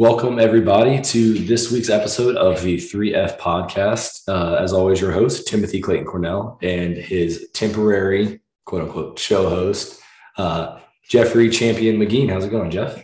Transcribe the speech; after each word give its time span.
Welcome, 0.00 0.38
everybody, 0.38 1.00
to 1.00 1.34
this 1.40 1.72
week's 1.72 1.90
episode 1.90 2.36
of 2.36 2.62
the 2.62 2.76
3F 2.76 3.36
podcast. 3.36 4.28
Uh, 4.28 4.54
as 4.54 4.72
always, 4.72 5.00
your 5.00 5.10
host, 5.10 5.48
Timothy 5.48 5.80
Clayton 5.80 6.06
Cornell, 6.06 6.56
and 6.62 6.96
his 6.96 7.48
temporary, 7.52 8.38
quote 8.64 8.82
unquote, 8.82 9.18
show 9.18 9.48
host, 9.48 10.00
uh, 10.36 10.78
Jeffrey 11.08 11.50
Champion 11.50 11.96
McGeen. 11.96 12.30
How's 12.30 12.44
it 12.44 12.50
going, 12.50 12.70
Jeff? 12.70 13.02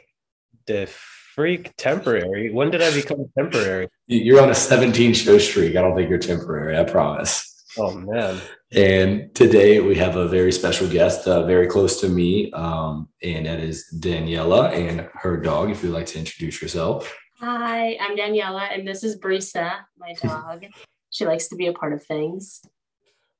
The 0.66 0.86
freak 0.86 1.74
temporary. 1.76 2.52
When 2.52 2.70
did 2.70 2.80
I 2.80 2.94
become 2.94 3.28
temporary? 3.36 3.88
You're 4.06 4.40
on 4.40 4.50
a 4.50 4.54
17 4.54 5.14
show 5.14 5.38
streak. 5.38 5.74
I 5.74 5.80
don't 5.80 5.96
think 5.96 6.08
you're 6.08 6.20
temporary, 6.20 6.78
I 6.78 6.84
promise. 6.84 7.53
Oh, 7.76 7.92
man. 7.92 8.40
And 8.72 9.34
today 9.34 9.80
we 9.80 9.96
have 9.96 10.14
a 10.16 10.28
very 10.28 10.52
special 10.52 10.88
guest, 10.88 11.26
uh, 11.26 11.44
very 11.44 11.66
close 11.66 12.00
to 12.02 12.08
me, 12.08 12.52
um, 12.52 13.08
and 13.22 13.46
that 13.46 13.58
is 13.58 13.86
Daniela 13.98 14.72
and 14.72 15.08
her 15.14 15.36
dog. 15.36 15.70
If 15.70 15.82
you'd 15.82 15.92
like 15.92 16.06
to 16.06 16.18
introduce 16.18 16.62
yourself. 16.62 17.16
Hi, 17.40 17.96
I'm 18.00 18.16
Daniela, 18.16 18.72
and 18.72 18.86
this 18.86 19.02
is 19.02 19.18
Brisa, 19.18 19.80
my 19.98 20.14
dog. 20.22 20.66
she 21.10 21.26
likes 21.26 21.48
to 21.48 21.56
be 21.56 21.66
a 21.66 21.72
part 21.72 21.92
of 21.92 22.04
things. 22.04 22.62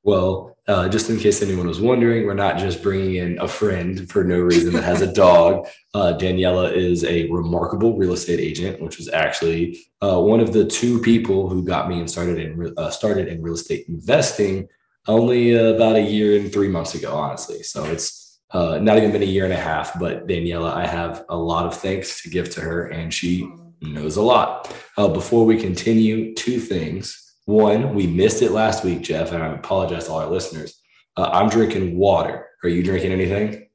Well, 0.04 0.54
uh, 0.68 0.88
just 0.88 1.08
in 1.08 1.18
case 1.18 1.42
anyone 1.42 1.66
was 1.66 1.80
wondering, 1.80 2.26
we're 2.26 2.34
not 2.34 2.58
just 2.58 2.82
bringing 2.82 3.16
in 3.16 3.38
a 3.38 3.48
friend 3.48 4.08
for 4.10 4.22
no 4.22 4.38
reason 4.38 4.72
that 4.74 4.84
has 4.84 5.00
a 5.00 5.12
dog. 5.24 5.66
Uh, 5.94 6.14
Daniela 6.18 6.72
is 6.72 7.04
a 7.04 7.28
remarkable 7.30 7.96
real 7.96 8.12
estate 8.12 8.38
agent, 8.38 8.80
which 8.80 8.98
was 8.98 9.08
actually 9.08 9.78
uh, 10.02 10.20
one 10.20 10.40
of 10.40 10.52
the 10.52 10.66
two 10.66 11.00
people 11.00 11.48
who 11.48 11.64
got 11.64 11.88
me 11.88 11.98
and 11.98 12.10
started 12.10 12.38
in 12.38 12.74
uh, 12.76 12.90
started 12.90 13.28
in 13.28 13.42
real 13.42 13.54
estate 13.54 13.86
investing 13.88 14.68
only 15.06 15.58
uh, 15.58 15.74
about 15.74 15.96
a 15.96 16.02
year 16.02 16.38
and 16.38 16.52
three 16.52 16.68
months 16.68 16.94
ago, 16.94 17.14
honestly. 17.14 17.62
So 17.62 17.84
it's 17.84 18.40
uh, 18.50 18.78
not 18.78 18.98
even 18.98 19.12
been 19.12 19.22
a 19.22 19.26
year 19.26 19.44
and 19.44 19.52
a 19.52 19.58
half. 19.58 19.98
But 19.98 20.26
Daniela, 20.26 20.72
I 20.72 20.86
have 20.86 21.24
a 21.30 21.36
lot 21.36 21.66
of 21.66 21.74
thanks 21.74 22.22
to 22.22 22.30
give 22.30 22.48
to 22.50 22.60
her, 22.60 22.86
and 22.86 23.12
she 23.12 23.50
knows 23.80 24.16
a 24.16 24.22
lot. 24.22 24.74
before 24.96 25.44
we 25.44 25.58
continue, 25.58 26.34
two 26.34 26.58
things. 26.58 27.23
One, 27.46 27.94
we 27.94 28.06
missed 28.06 28.42
it 28.42 28.52
last 28.52 28.84
week, 28.84 29.02
Jeff, 29.02 29.32
and 29.32 29.42
I 29.42 29.48
apologize 29.48 30.06
to 30.06 30.12
all 30.12 30.20
our 30.20 30.30
listeners. 30.30 30.80
Uh, 31.16 31.30
I'm 31.32 31.50
drinking 31.50 31.96
water. 31.96 32.48
Are 32.62 32.68
you 32.68 32.82
drinking 32.82 33.12
anything? 33.12 33.68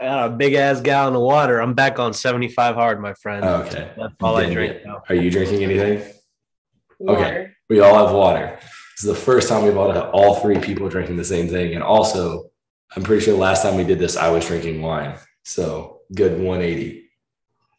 I 0.00 0.04
got 0.04 0.26
a 0.26 0.30
big 0.30 0.54
ass 0.54 0.80
gallon 0.80 1.14
of 1.16 1.22
water. 1.22 1.60
I'm 1.60 1.74
back 1.74 1.98
on 1.98 2.14
75 2.14 2.74
hard, 2.74 3.00
my 3.00 3.12
friend. 3.14 3.44
Okay. 3.44 3.90
That's 3.96 4.14
all 4.22 4.36
I 4.36 4.52
drink 4.52 4.84
now. 4.84 5.02
Are 5.08 5.14
you 5.14 5.30
drinking 5.30 5.64
anything? 5.64 6.08
Water. 6.98 7.20
Okay. 7.20 7.50
We 7.68 7.80
all 7.80 8.06
have 8.06 8.14
water. 8.14 8.58
This 8.60 9.04
is 9.04 9.08
the 9.08 9.14
first 9.14 9.48
time 9.48 9.64
we've 9.64 9.76
all 9.76 9.90
had 9.90 10.04
all 10.04 10.36
three 10.36 10.58
people 10.58 10.88
drinking 10.88 11.16
the 11.16 11.24
same 11.24 11.48
thing. 11.48 11.74
And 11.74 11.82
also, 11.82 12.50
I'm 12.96 13.02
pretty 13.02 13.24
sure 13.24 13.36
last 13.36 13.62
time 13.62 13.76
we 13.76 13.84
did 13.84 13.98
this, 13.98 14.16
I 14.16 14.30
was 14.30 14.46
drinking 14.46 14.80
wine. 14.80 15.16
So 15.42 16.00
good 16.14 16.32
180. 16.32 17.10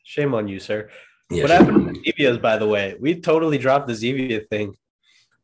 Shame 0.03 0.33
on 0.33 0.47
you, 0.47 0.59
sir. 0.59 0.89
Yeah, 1.29 1.43
what 1.43 1.51
happened 1.51 1.95
to 1.95 2.11
Zevias, 2.11 2.41
by 2.41 2.57
the 2.57 2.67
way? 2.67 2.97
We 2.99 3.21
totally 3.21 3.57
dropped 3.57 3.87
the 3.87 3.93
Zevia 3.93 4.47
thing. 4.49 4.75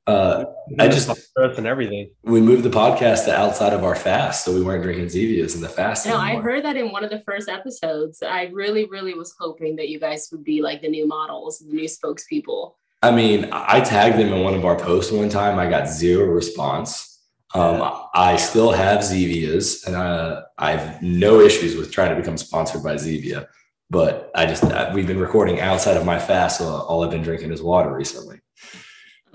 Uh, 0.08 0.46
I 0.80 0.88
just 0.88 1.10
and 1.36 1.68
everything. 1.68 2.10
We 2.24 2.40
moved 2.40 2.64
the 2.64 2.70
podcast 2.70 3.26
to 3.26 3.38
outside 3.38 3.74
of 3.74 3.84
our 3.84 3.96
fast, 3.96 4.46
so 4.46 4.54
we 4.54 4.62
weren't 4.62 4.82
drinking 4.82 5.08
Zevias 5.08 5.54
in 5.54 5.62
the 5.62 5.68
fast. 5.68 6.06
No, 6.06 6.20
anymore. 6.20 6.42
I 6.42 6.44
heard 6.44 6.64
that 6.64 6.78
in 6.78 6.94
one 6.94 7.04
of 7.04 7.10
the 7.10 7.20
first 7.26 7.50
episodes. 7.50 8.24
I 8.24 8.46
really, 8.46 8.86
really 8.86 9.14
was 9.14 9.36
hoping 9.38 9.76
that 9.76 9.90
you 9.90 10.00
guys 10.00 10.30
would 10.32 10.46
be 10.46 10.62
like 10.62 10.82
the 10.82 10.88
new 10.88 11.08
models, 11.08 11.60
the 11.60 11.74
new 11.74 11.88
spokespeople. 11.90 12.76
I 13.04 13.12
mean, 13.12 13.50
I 13.52 13.82
tagged 13.82 14.18
them 14.18 14.32
in 14.32 14.44
one 14.44 14.54
of 14.54 14.66
our 14.66 14.78
posts 14.78 15.12
one 15.12 15.30
time. 15.30 15.60
I 15.60 15.70
got 15.70 15.90
zero 15.90 16.26
response. 16.26 17.22
Um, 17.54 18.08
I 18.14 18.38
still 18.38 18.72
have 18.72 19.02
Zevias, 19.02 19.86
and 19.86 19.96
uh, 19.96 20.44
I 20.58 20.72
have 20.72 21.02
no 21.02 21.42
issues 21.42 21.76
with 21.76 21.92
trying 21.92 22.10
to 22.12 22.16
become 22.16 22.38
sponsored 22.38 22.82
by 22.82 22.96
Zevia. 22.96 23.48
But 23.90 24.32
I 24.36 24.46
just 24.46 24.64
we've 24.94 25.08
been 25.08 25.20
recording 25.20 25.60
outside 25.60 25.98
of 25.98 26.06
my 26.06 26.20
fast, 26.20 26.60
so 26.60 26.66
all 26.66 27.04
I've 27.04 27.12
been 27.12 27.24
drinking 27.24 27.52
is 27.52 27.62
water 27.62 27.94
recently. 27.94 28.40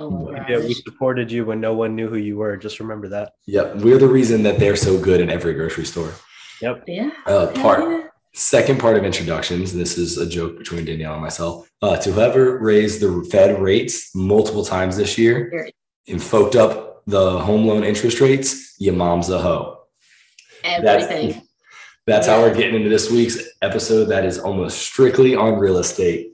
Oh 0.03 0.35
yeah, 0.49 0.59
we 0.59 0.75
supported 0.75 1.31
you 1.31 1.45
when 1.45 1.61
no 1.61 1.75
one 1.75 1.95
knew 1.95 2.09
who 2.09 2.17
you 2.17 2.37
were. 2.37 2.57
Just 2.57 2.81
remember 2.81 3.09
that. 3.09 3.33
Yep, 3.47 3.77
we're 3.77 3.99
the 3.99 4.09
reason 4.09 4.43
that 4.43 4.59
they're 4.59 4.77
so 4.77 4.99
good 4.99 5.21
in 5.21 5.31
every 5.31 5.55
grocery 5.55 5.85
store. 5.85 6.13
Yep. 6.61 6.85
Yeah. 6.87 7.11
Uh, 7.27 7.49
part 7.49 8.13
second 8.35 8.81
part 8.81 8.97
of 8.97 9.05
introductions. 9.05 9.73
This 9.73 9.99
is 9.99 10.19
a 10.19 10.27
joke 10.27 10.59
between 10.59 10.85
Danielle 10.85 11.15
and 11.15 11.23
myself. 11.23 11.71
Uh, 11.83 11.97
to 11.99 12.13
whoever 12.13 12.59
raised 12.59 13.01
the 13.01 13.27
Fed 13.31 13.61
rates 13.61 14.15
multiple 14.15 14.65
times 14.65 14.97
this 14.97 15.19
year 15.19 15.71
and 16.09 16.21
folked 16.21 16.57
up 16.57 17.03
the 17.07 17.41
home 17.41 17.67
loan 17.67 17.85
interest 17.85 18.21
rates, 18.21 18.75
your 18.79 18.95
mom's 18.95 19.29
a 19.29 19.39
hoe. 19.39 19.81
Everything. 20.65 21.33
That's, 21.33 21.47
that's 22.07 22.27
how 22.27 22.41
we're 22.41 22.55
getting 22.55 22.77
into 22.77 22.89
this 22.89 23.11
week's 23.11 23.39
episode. 23.61 24.07
That 24.07 24.25
is 24.25 24.39
almost 24.39 24.79
strictly 24.79 25.35
on 25.35 25.59
real 25.59 25.79
estate 25.79 26.32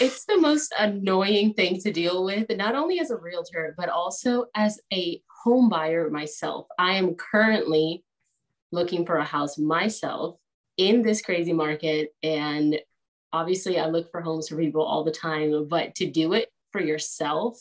it's 0.00 0.24
the 0.24 0.38
most 0.38 0.72
annoying 0.78 1.54
thing 1.54 1.80
to 1.80 1.92
deal 1.92 2.24
with, 2.24 2.50
not 2.50 2.74
only 2.74 3.00
as 3.00 3.10
a 3.10 3.16
realtor, 3.16 3.74
but 3.76 3.88
also 3.88 4.46
as 4.54 4.80
a 4.92 5.22
home 5.42 5.68
buyer 5.68 6.10
myself. 6.10 6.66
I 6.78 6.94
am 6.94 7.14
currently 7.14 8.04
looking 8.70 9.04
for 9.04 9.16
a 9.16 9.24
house 9.24 9.58
myself 9.58 10.36
in 10.76 11.02
this 11.02 11.20
crazy 11.20 11.52
market. 11.52 12.14
And 12.22 12.80
obviously, 13.32 13.78
I 13.78 13.86
look 13.86 14.10
for 14.10 14.20
homes 14.20 14.48
for 14.48 14.56
people 14.56 14.82
all 14.82 15.04
the 15.04 15.12
time, 15.12 15.68
but 15.68 15.94
to 15.96 16.10
do 16.10 16.32
it 16.32 16.48
for 16.70 16.80
yourself 16.80 17.58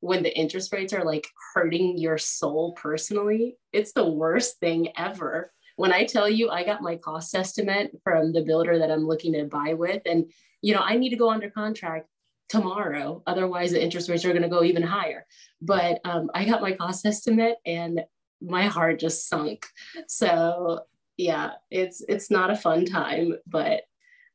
when 0.00 0.22
the 0.22 0.36
interest 0.36 0.72
rates 0.72 0.92
are 0.92 1.04
like 1.04 1.26
hurting 1.54 1.98
your 1.98 2.18
soul 2.18 2.72
personally, 2.72 3.56
it's 3.72 3.92
the 3.92 4.08
worst 4.08 4.58
thing 4.60 4.88
ever. 4.96 5.52
When 5.78 5.92
I 5.92 6.04
tell 6.04 6.28
you 6.28 6.50
I 6.50 6.64
got 6.64 6.82
my 6.82 6.96
cost 6.96 7.32
estimate 7.36 7.92
from 8.02 8.32
the 8.32 8.42
builder 8.42 8.80
that 8.80 8.90
I'm 8.90 9.06
looking 9.06 9.32
to 9.34 9.44
buy 9.44 9.74
with, 9.74 10.02
and 10.06 10.28
you 10.60 10.74
know, 10.74 10.80
I 10.80 10.96
need 10.96 11.10
to 11.10 11.16
go 11.16 11.30
under 11.30 11.50
contract 11.50 12.08
tomorrow. 12.48 13.22
Otherwise, 13.28 13.70
the 13.70 13.80
interest 13.80 14.08
rates 14.08 14.24
are 14.24 14.32
going 14.32 14.42
to 14.42 14.48
go 14.48 14.64
even 14.64 14.82
higher. 14.82 15.24
But 15.62 16.00
um, 16.04 16.32
I 16.34 16.44
got 16.44 16.62
my 16.62 16.72
cost 16.72 17.06
estimate 17.06 17.58
and 17.64 18.00
my 18.40 18.64
heart 18.64 18.98
just 18.98 19.28
sunk. 19.28 19.66
So 20.08 20.80
yeah, 21.16 21.52
it's 21.70 22.02
it's 22.08 22.28
not 22.28 22.50
a 22.50 22.56
fun 22.56 22.84
time, 22.84 23.34
but 23.46 23.82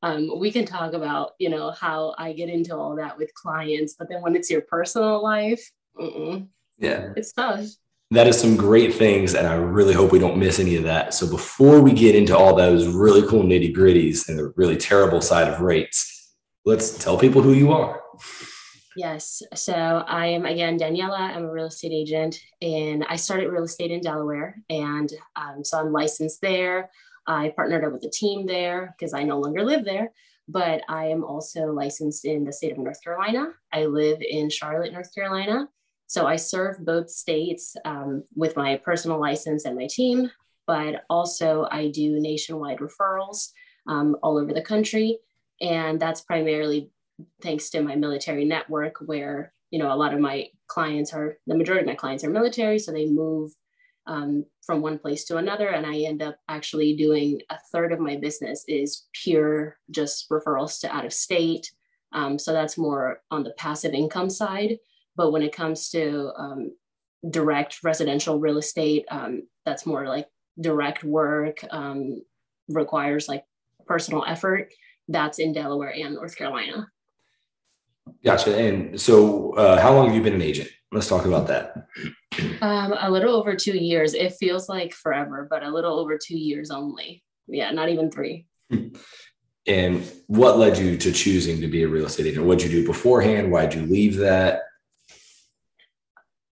um, 0.02 0.40
we 0.40 0.50
can 0.50 0.66
talk 0.66 0.94
about 0.94 1.32
you 1.40 1.50
know 1.50 1.72
how 1.72 2.16
I 2.18 2.32
get 2.32 2.48
into 2.48 2.74
all 2.74 2.96
that 2.96 3.18
with 3.18 3.34
clients. 3.34 3.96
But 4.00 4.08
then 4.08 4.22
when 4.22 4.38
it's 4.38 4.50
your 4.50 4.62
personal 4.62 5.22
life, 5.22 5.70
yeah, 6.78 7.12
it's 7.18 7.34
tough. 7.34 7.68
That 8.14 8.28
is 8.28 8.40
some 8.40 8.56
great 8.56 8.94
things, 8.94 9.34
and 9.34 9.48
I 9.48 9.56
really 9.56 9.96
hope 9.96 10.12
we 10.12 10.20
don't 10.20 10.38
miss 10.38 10.60
any 10.60 10.76
of 10.76 10.84
that. 10.84 11.16
So 11.16 11.28
before 11.28 11.82
we 11.82 11.92
get 11.92 12.14
into 12.14 12.38
all 12.38 12.56
those 12.56 12.86
really 12.88 13.28
cool 13.28 13.42
nitty 13.42 13.76
gritties 13.76 14.30
and 14.30 14.38
the 14.38 14.54
really 14.56 14.78
terrible 14.78 15.20
side 15.20 15.48
of 15.48 15.62
rates, 15.62 16.36
let's 16.64 16.96
tell 16.96 17.18
people 17.18 17.42
who 17.42 17.54
you 17.54 17.72
are. 17.72 18.04
Yes. 18.96 19.42
So 19.56 19.74
I 19.74 20.28
am 20.28 20.46
again 20.46 20.78
Daniela. 20.78 21.18
I'm 21.18 21.46
a 21.46 21.52
real 21.52 21.66
estate 21.66 21.92
agent, 21.92 22.40
and 22.62 23.04
I 23.10 23.16
started 23.16 23.50
real 23.50 23.64
estate 23.64 23.90
in 23.90 24.02
Delaware, 24.02 24.62
and 24.70 25.12
um, 25.36 25.64
so 25.64 25.80
I'm 25.80 25.92
licensed 25.92 26.40
there. 26.40 26.92
I 27.26 27.50
partnered 27.56 27.84
up 27.84 27.94
with 27.94 28.04
a 28.04 28.12
team 28.12 28.46
there 28.46 28.94
because 28.96 29.16
I 29.16 29.24
no 29.24 29.40
longer 29.40 29.66
live 29.66 29.86
there, 29.86 30.12
but 30.48 30.84
I 30.88 31.06
am 31.06 31.24
also 31.24 31.72
licensed 31.72 32.26
in 32.26 32.44
the 32.44 32.54
state 32.54 32.74
of 32.74 32.78
North 32.78 33.04
Carolina. 33.04 33.54
I 33.72 33.86
live 33.86 34.20
in 34.22 34.52
Charlotte, 34.52 34.94
North 34.94 35.16
Carolina. 35.16 35.68
So 36.14 36.28
I 36.28 36.36
serve 36.36 36.86
both 36.86 37.10
states 37.10 37.76
um, 37.86 38.24
with 38.36 38.56
my 38.56 38.78
personal 38.78 39.20
license 39.20 39.66
and 39.66 39.76
my 39.76 39.88
team, 39.88 40.30
but 40.68 41.06
also 41.10 41.68
I 41.72 41.90
do 41.90 42.20
nationwide 42.20 42.78
referrals 42.78 43.50
um, 43.88 44.16
all 44.22 44.38
over 44.38 44.54
the 44.54 44.62
country. 44.62 45.18
And 45.60 46.00
that's 46.00 46.22
primarily 46.22 46.92
thanks 47.42 47.72
to 47.72 47.82
my 47.82 47.96
military 47.96 48.46
network, 48.46 48.98
where 49.00 49.54
you 49.72 49.80
know 49.80 49.92
a 49.92 49.98
lot 49.98 50.14
of 50.14 50.20
my 50.20 50.50
clients 50.68 51.16
are 51.16 51.40
the 51.48 51.58
majority 51.58 51.82
of 51.82 51.88
my 51.88 51.96
clients 51.96 52.24
are 52.24 52.30
military, 52.30 52.78
so 52.78 52.92
they 52.92 53.08
move 53.08 53.50
um, 54.06 54.46
from 54.64 54.82
one 54.82 55.00
place 55.00 55.26
to 55.26 55.38
another, 55.38 55.70
and 55.70 55.84
I 55.84 56.02
end 56.02 56.22
up 56.22 56.38
actually 56.48 56.96
doing 56.96 57.42
a 57.50 57.58
third 57.72 57.92
of 57.92 58.00
my 58.00 58.18
business 58.18 58.66
is 58.68 59.08
pure 59.14 59.80
just 59.90 60.30
referrals 60.30 60.80
to 60.82 60.96
out 60.96 61.06
of 61.06 61.14
state. 61.14 61.72
Um, 62.12 62.38
so 62.38 62.54
that's 62.54 62.78
more 62.78 63.24
on 63.32 63.42
the 63.42 63.56
passive 63.58 63.96
income 63.96 64.30
side. 64.30 64.78
But 65.16 65.32
when 65.32 65.44
it 65.44 65.56
comes 65.56 65.90
to 65.90 66.32
um, 66.36 66.72
direct 67.30 67.84
residential 67.84 68.40
real 68.40 68.58
estate, 68.58 69.06
um, 69.10 69.44
that's 69.66 69.86
more 69.86 70.08
like 70.08 70.28
direct 70.60 71.04
work, 71.04 71.64
um, 71.72 72.22
requires 72.68 73.28
like 73.28 73.44
personal 73.86 74.24
effort 74.26 74.74
that's 75.08 75.40
in 75.40 75.54
Delaware 75.54 75.94
and 75.94 76.16
North 76.16 76.36
Carolina. 76.36 76.88
Gotcha. 78.24 78.58
And 78.58 79.00
so, 79.00 79.54
uh, 79.54 79.80
how 79.82 79.94
long 79.94 80.08
have 80.08 80.16
you 80.16 80.22
been 80.22 80.34
an 80.34 80.42
agent? 80.42 80.70
Let's 80.92 81.08
talk 81.08 81.26
about 81.26 81.48
that. 81.48 81.88
Um, 82.62 82.94
a 83.00 83.10
little 83.10 83.36
over 83.36 83.56
two 83.56 83.78
years. 83.78 84.14
It 84.14 84.34
feels 84.34 84.70
like 84.70 84.94
forever, 84.94 85.48
but 85.50 85.64
a 85.64 85.70
little 85.70 86.00
over 86.00 86.18
two 86.18 86.38
years 86.38 86.72
only. 86.72 87.24
Yeah, 87.48 87.72
not 87.72 87.90
even 87.90 88.12
three. 88.12 88.46
And 89.66 90.04
what 90.28 90.58
led 90.58 90.78
you 90.78 90.98
to 90.98 91.12
choosing 91.12 91.62
to 91.62 91.68
be 91.68 91.84
a 91.84 91.88
real 91.88 92.06
estate 92.06 92.28
agent? 92.28 92.46
What'd 92.46 92.70
you 92.70 92.82
do 92.82 92.86
beforehand? 92.86 93.52
Why'd 93.52 93.74
you 93.74 93.84
leave 93.84 94.18
that? 94.18 94.64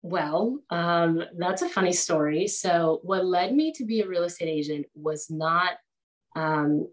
Well, 0.03 0.61
um, 0.71 1.23
that's 1.37 1.63
a 1.63 1.69
funny 1.69 1.93
story. 1.93 2.47
So, 2.47 3.01
what 3.03 3.27
led 3.27 3.55
me 3.55 3.73
to 3.73 3.85
be 3.85 4.01
a 4.01 4.09
real 4.09 4.25
estate 4.25 4.49
agent 4.49 4.87
was 4.95 5.31
not 5.31 5.73
um, 6.37 6.89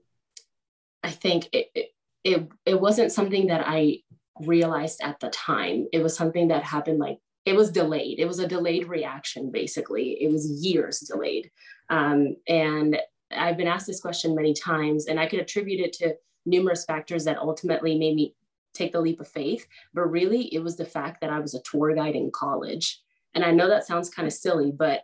I 1.04 1.12
think 1.12 1.48
it, 1.54 1.68
it, 1.74 1.88
it 2.24 2.50
it 2.66 2.82
wasn't 2.82 3.12
something 3.12 3.48
that 3.48 3.64
I 3.66 4.00
realized 4.42 5.02
at 5.02 5.20
the 5.20 5.30
time. 5.30 5.88
It 5.94 6.04
was 6.04 6.16
something 6.16 6.50
that 6.50 6.64
happened 6.64 7.00
like 7.00 7.20
it 7.46 7.56
was 7.56 7.72
delayed. 7.72 8.20
It 8.20 8.28
was 8.28 8.40
a 8.40 8.48
delayed 8.48 8.88
reaction, 8.88 9.52
basically. 9.52 10.18
It 10.22 10.32
was 10.32 10.66
years 10.66 11.00
delayed. 11.00 11.50
Um, 11.90 12.36
and 12.48 13.00
I've 13.32 13.58
been 13.58 13.68
asked 13.68 13.88
this 13.88 14.02
question 14.02 14.36
many 14.36 14.54
times, 14.54 15.08
and 15.08 15.20
I 15.20 15.28
could 15.28 15.40
attribute 15.40 15.80
it 15.80 15.94
to 15.94 16.16
numerous 16.46 16.84
factors 16.86 17.26
that 17.26 17.38
ultimately 17.38 17.98
made 17.98 18.16
me 18.16 18.36
take 18.78 18.94
the 18.94 19.02
leap 19.02 19.20
of 19.20 19.28
faith. 19.28 19.68
But 19.94 20.08
really, 20.08 20.54
it 20.54 20.60
was 20.60 20.78
the 20.78 20.86
fact 20.86 21.22
that 21.22 21.30
I 21.30 21.40
was 21.40 21.54
a 21.54 21.62
tour 21.62 21.94
guide 21.94 22.16
in 22.16 22.32
college. 22.32 23.02
And 23.34 23.44
I 23.44 23.52
know 23.52 23.68
that 23.68 23.86
sounds 23.86 24.10
kind 24.10 24.28
of 24.28 24.34
silly, 24.34 24.72
but 24.72 25.02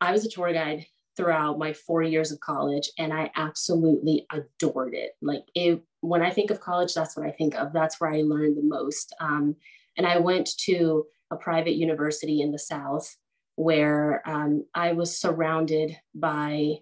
I 0.00 0.12
was 0.12 0.24
a 0.26 0.30
tour 0.30 0.52
guide 0.52 0.86
throughout 1.16 1.58
my 1.58 1.72
four 1.72 2.02
years 2.02 2.32
of 2.32 2.40
college 2.40 2.90
and 2.98 3.12
I 3.12 3.30
absolutely 3.36 4.26
adored 4.32 4.94
it. 4.94 5.12
Like 5.20 5.44
it, 5.54 5.82
when 6.00 6.22
I 6.22 6.30
think 6.30 6.50
of 6.50 6.60
college, 6.60 6.94
that's 6.94 7.16
what 7.16 7.26
I 7.26 7.30
think 7.30 7.54
of. 7.54 7.72
That's 7.72 8.00
where 8.00 8.10
I 8.10 8.22
learned 8.22 8.56
the 8.56 8.62
most. 8.62 9.14
Um, 9.20 9.56
and 9.96 10.06
I 10.06 10.18
went 10.18 10.48
to 10.60 11.04
a 11.30 11.36
private 11.36 11.74
university 11.74 12.40
in 12.40 12.50
the 12.50 12.58
South 12.58 13.14
where 13.56 14.22
um, 14.28 14.64
I 14.74 14.92
was 14.92 15.18
surrounded 15.18 15.96
by 16.14 16.76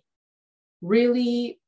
really 0.80 1.59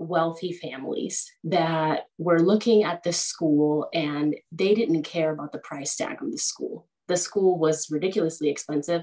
wealthy 0.00 0.52
families 0.52 1.30
that 1.44 2.06
were 2.18 2.40
looking 2.40 2.82
at 2.84 3.02
the 3.02 3.12
school 3.12 3.88
and 3.92 4.34
they 4.50 4.74
didn't 4.74 5.02
care 5.02 5.30
about 5.30 5.52
the 5.52 5.58
price 5.58 5.94
tag 5.94 6.22
of 6.22 6.32
the 6.32 6.38
school. 6.38 6.88
The 7.08 7.16
school 7.16 7.58
was 7.58 7.90
ridiculously 7.90 8.48
expensive. 8.48 9.02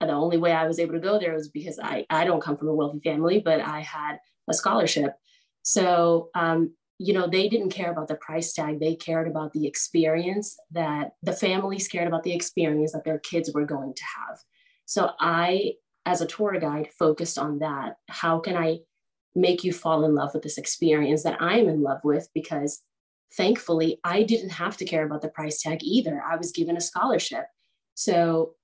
And 0.00 0.10
the 0.10 0.14
only 0.14 0.36
way 0.36 0.52
I 0.52 0.66
was 0.66 0.78
able 0.78 0.92
to 0.92 1.00
go 1.00 1.18
there 1.18 1.34
was 1.34 1.48
because 1.48 1.78
I, 1.78 2.06
I 2.10 2.24
don't 2.24 2.42
come 2.42 2.56
from 2.56 2.68
a 2.68 2.74
wealthy 2.74 3.00
family, 3.00 3.40
but 3.40 3.60
I 3.60 3.80
had 3.80 4.18
a 4.48 4.54
scholarship. 4.54 5.14
So 5.62 6.28
um, 6.34 6.74
you 6.98 7.14
know, 7.14 7.28
they 7.28 7.48
didn't 7.48 7.70
care 7.70 7.90
about 7.90 8.08
the 8.08 8.16
price 8.16 8.52
tag. 8.52 8.80
They 8.80 8.96
cared 8.96 9.28
about 9.28 9.52
the 9.52 9.66
experience 9.66 10.56
that 10.72 11.12
the 11.22 11.32
families 11.32 11.88
cared 11.88 12.08
about 12.08 12.24
the 12.24 12.34
experience 12.34 12.92
that 12.92 13.04
their 13.04 13.20
kids 13.20 13.52
were 13.54 13.64
going 13.64 13.94
to 13.94 14.02
have. 14.18 14.38
So 14.84 15.12
I, 15.20 15.74
as 16.06 16.20
a 16.20 16.26
tour 16.26 16.58
guide, 16.58 16.88
focused 16.98 17.38
on 17.38 17.60
that. 17.60 17.96
How 18.08 18.40
can 18.40 18.56
I 18.56 18.80
make 19.34 19.64
you 19.64 19.72
fall 19.72 20.04
in 20.04 20.14
love 20.14 20.30
with 20.34 20.42
this 20.42 20.58
experience 20.58 21.22
that 21.22 21.40
I'm 21.40 21.68
in 21.68 21.82
love 21.82 22.00
with? 22.04 22.28
Because 22.34 22.82
thankfully, 23.36 24.00
I 24.04 24.22
didn't 24.22 24.50
have 24.50 24.76
to 24.78 24.84
care 24.84 25.04
about 25.04 25.22
the 25.22 25.28
price 25.28 25.62
tag 25.62 25.80
either. 25.82 26.22
I 26.22 26.36
was 26.36 26.52
given 26.52 26.76
a 26.76 26.80
scholarship. 26.80 27.44
So 27.94 28.54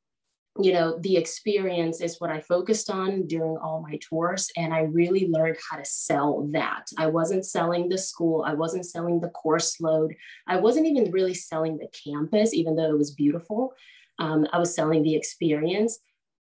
you 0.60 0.72
know, 0.72 0.98
the 1.00 1.16
experience 1.16 2.00
is 2.00 2.20
what 2.20 2.30
I 2.30 2.40
focused 2.40 2.88
on 2.88 3.26
during 3.26 3.56
all 3.56 3.82
my 3.82 3.98
tours. 4.08 4.50
And 4.56 4.72
I 4.72 4.82
really 4.82 5.26
learned 5.28 5.56
how 5.68 5.76
to 5.78 5.84
sell 5.84 6.48
that. 6.52 6.86
I 6.96 7.08
wasn't 7.08 7.44
selling 7.44 7.88
the 7.88 7.98
school, 7.98 8.44
I 8.46 8.54
wasn't 8.54 8.86
selling 8.86 9.20
the 9.20 9.30
course 9.30 9.80
load, 9.80 10.14
I 10.46 10.58
wasn't 10.58 10.86
even 10.86 11.10
really 11.10 11.34
selling 11.34 11.78
the 11.78 11.88
campus, 12.04 12.54
even 12.54 12.76
though 12.76 12.90
it 12.90 12.98
was 12.98 13.10
beautiful. 13.10 13.72
Um, 14.20 14.46
I 14.52 14.58
was 14.58 14.74
selling 14.74 15.02
the 15.02 15.16
experience 15.16 15.98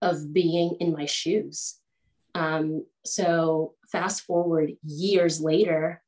of 0.02 0.34
being 0.34 0.76
in 0.80 0.92
my 0.92 1.06
shoes. 1.06 1.76
Um, 2.34 2.84
so, 3.04 3.74
fast 3.90 4.22
forward 4.22 4.72
years 4.82 5.40
later, 5.40 6.02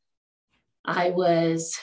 I 0.85 1.11
was 1.11 1.77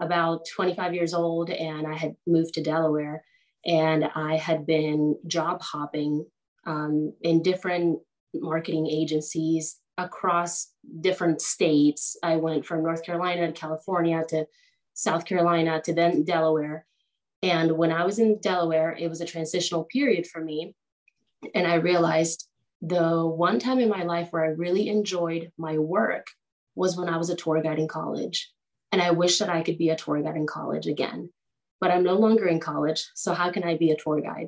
about 0.00 0.46
25 0.54 0.94
years 0.94 1.14
old 1.14 1.50
and 1.50 1.86
I 1.86 1.94
had 1.94 2.16
moved 2.26 2.54
to 2.54 2.62
Delaware 2.62 3.22
and 3.64 4.04
I 4.14 4.36
had 4.36 4.66
been 4.66 5.16
job 5.26 5.62
hopping 5.62 6.26
um, 6.66 7.12
in 7.22 7.42
different 7.42 7.98
marketing 8.34 8.86
agencies 8.86 9.78
across 9.98 10.70
different 11.00 11.40
states. 11.40 12.16
I 12.22 12.36
went 12.36 12.66
from 12.66 12.82
North 12.82 13.04
Carolina 13.04 13.46
to 13.46 13.52
California 13.52 14.22
to 14.30 14.46
South 14.94 15.24
Carolina 15.24 15.80
to 15.82 15.92
then 15.92 16.24
Delaware. 16.24 16.86
And 17.42 17.72
when 17.72 17.92
I 17.92 18.04
was 18.04 18.18
in 18.18 18.40
Delaware, 18.40 18.96
it 18.98 19.08
was 19.08 19.20
a 19.20 19.26
transitional 19.26 19.84
period 19.84 20.26
for 20.26 20.42
me. 20.42 20.74
And 21.54 21.66
I 21.66 21.74
realized 21.74 22.48
the 22.82 23.26
one 23.26 23.58
time 23.58 23.78
in 23.78 23.88
my 23.88 24.02
life 24.02 24.28
where 24.30 24.44
I 24.44 24.48
really 24.48 24.88
enjoyed 24.88 25.50
my 25.56 25.78
work 25.78 26.26
was 26.74 26.96
when 26.96 27.08
I 27.08 27.16
was 27.16 27.30
a 27.30 27.36
tour 27.36 27.62
guide 27.62 27.78
in 27.78 27.88
college. 27.88 28.50
And 28.90 29.00
I 29.00 29.12
wish 29.12 29.38
that 29.38 29.48
I 29.48 29.62
could 29.62 29.78
be 29.78 29.88
a 29.88 29.96
tour 29.96 30.20
guide 30.20 30.36
in 30.36 30.46
college 30.46 30.86
again 30.86 31.30
but 31.82 31.90
I'm 31.90 32.04
no 32.04 32.14
longer 32.14 32.46
in 32.46 32.60
college. 32.60 33.10
So 33.16 33.34
how 33.34 33.50
can 33.50 33.64
I 33.64 33.76
be 33.76 33.90
a 33.90 33.96
tour 33.96 34.20
guide? 34.20 34.46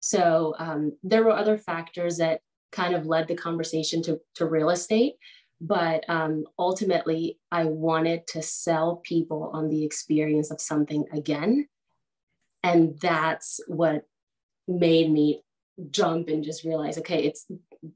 So 0.00 0.56
um, 0.58 0.98
there 1.04 1.22
were 1.22 1.30
other 1.30 1.56
factors 1.56 2.16
that 2.16 2.40
kind 2.72 2.96
of 2.96 3.06
led 3.06 3.28
the 3.28 3.36
conversation 3.36 4.02
to, 4.02 4.18
to 4.34 4.44
real 4.44 4.70
estate. 4.70 5.14
But 5.60 6.04
um, 6.08 6.42
ultimately, 6.58 7.38
I 7.52 7.66
wanted 7.66 8.26
to 8.26 8.42
sell 8.42 8.96
people 9.04 9.52
on 9.54 9.68
the 9.68 9.84
experience 9.84 10.50
of 10.50 10.60
something 10.60 11.04
again. 11.12 11.68
And 12.64 12.98
that's 12.98 13.60
what 13.68 14.08
made 14.66 15.12
me 15.12 15.44
jump 15.90 16.28
and 16.28 16.44
just 16.44 16.64
realize 16.64 16.98
okay, 16.98 17.24
it's, 17.24 17.46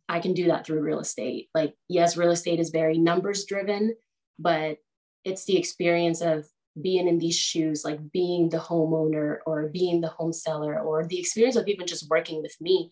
I 0.08 0.20
can 0.20 0.34
do 0.34 0.46
that 0.48 0.66
through 0.66 0.80
real 0.80 1.00
estate. 1.00 1.48
Like, 1.54 1.74
yes, 1.88 2.16
real 2.16 2.30
estate 2.30 2.60
is 2.60 2.70
very 2.70 2.98
numbers 2.98 3.44
driven, 3.44 3.94
but 4.38 4.78
it's 5.24 5.44
the 5.44 5.56
experience 5.56 6.20
of 6.20 6.46
being 6.80 7.08
in 7.08 7.18
these 7.18 7.36
shoes, 7.36 7.84
like 7.84 7.98
being 8.12 8.48
the 8.48 8.58
homeowner 8.58 9.38
or 9.46 9.68
being 9.68 10.00
the 10.00 10.08
home 10.08 10.32
seller 10.32 10.78
or 10.78 11.06
the 11.06 11.18
experience 11.18 11.56
of 11.56 11.66
even 11.68 11.86
just 11.86 12.08
working 12.08 12.42
with 12.42 12.54
me. 12.60 12.90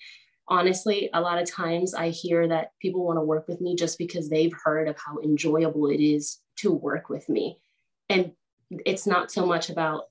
Honestly, 0.49 1.11
a 1.13 1.21
lot 1.21 1.41
of 1.41 1.51
times 1.51 1.95
I 1.95 2.11
hear 2.11 2.49
that 2.49 2.71
people 2.81 3.05
want 3.05 3.17
to 3.17 3.23
work 3.23 3.47
with 3.49 3.61
me 3.61 3.75
just 3.75 3.99
because 3.99 4.29
they've 4.29 4.53
heard 4.65 4.89
of 4.89 4.97
how 5.05 5.19
enjoyable 5.19 5.89
it 5.89 6.01
is 6.01 6.39
to 6.59 6.73
work 6.73 7.09
with 7.09 7.29
me. 7.29 7.59
And 8.09 8.33
it's 8.85 9.07
not 9.07 9.31
so 9.31 9.45
much 9.45 9.71
about, 9.71 10.05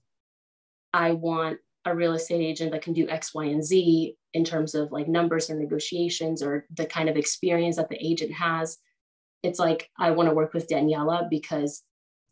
I 0.94 1.12
want 1.12 1.60
a 1.86 1.96
real 1.96 2.14
estate 2.14 2.42
agent 2.42 2.72
that 2.72 2.82
can 2.82 2.94
do 2.94 3.08
X, 3.08 3.34
Y, 3.34 3.46
and 3.46 3.64
Z 3.64 4.18
in 4.36 4.44
terms 4.44 4.76
of 4.76 4.92
like 4.92 5.08
numbers 5.08 5.50
or 5.50 5.56
negotiations 5.56 6.44
or 6.44 6.66
the 6.76 6.86
kind 6.86 7.08
of 7.08 7.16
experience 7.16 7.78
that 7.78 7.88
the 7.88 8.06
agent 8.06 8.34
has. 8.34 8.78
It's 9.44 9.60
like, 9.60 9.90
I 9.98 10.12
want 10.12 10.28
to 10.28 10.36
work 10.36 10.54
with 10.54 10.68
Daniela 10.68 11.30
because 11.30 11.84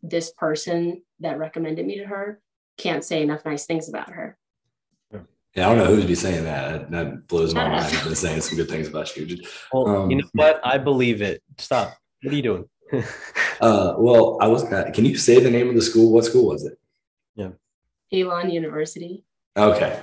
this 0.02 0.30
person 0.30 1.02
that 1.20 1.38
recommended 1.38 1.86
me 1.86 1.98
to 1.98 2.04
her 2.04 2.42
can't 2.76 3.02
say 3.02 3.22
enough 3.22 3.46
nice 3.46 3.64
things 3.64 3.88
about 3.88 4.10
her. 4.10 4.36
Yeah, 5.54 5.66
I 5.66 5.74
don't 5.74 5.78
know 5.78 5.94
who'd 5.94 6.06
be 6.06 6.14
saying 6.14 6.44
that. 6.44 6.90
That 6.90 7.26
blows 7.26 7.54
my 7.54 7.68
mind. 7.68 7.86
I've 7.86 8.04
been 8.04 8.14
saying 8.14 8.42
some 8.42 8.58
good 8.58 8.68
things 8.68 8.88
about 8.88 9.16
you. 9.16 9.38
Well, 9.72 9.88
um, 9.88 10.10
you 10.10 10.18
know 10.18 10.28
what? 10.32 10.60
I 10.62 10.76
believe 10.76 11.22
it. 11.22 11.42
Stop. 11.58 11.96
What 12.22 12.34
are 12.34 12.36
you 12.36 12.42
doing? 12.42 12.68
uh, 13.60 13.94
well, 13.96 14.36
I 14.40 14.48
was. 14.48 14.64
Uh, 14.64 14.90
can 14.92 15.04
you 15.04 15.16
say 15.16 15.38
the 15.38 15.50
name 15.50 15.68
of 15.68 15.76
the 15.76 15.82
school? 15.82 16.12
What 16.12 16.24
school 16.24 16.48
was 16.48 16.64
it? 16.64 16.76
Yeah. 17.36 17.50
Elon 18.12 18.50
University. 18.50 19.24
Okay, 19.56 20.02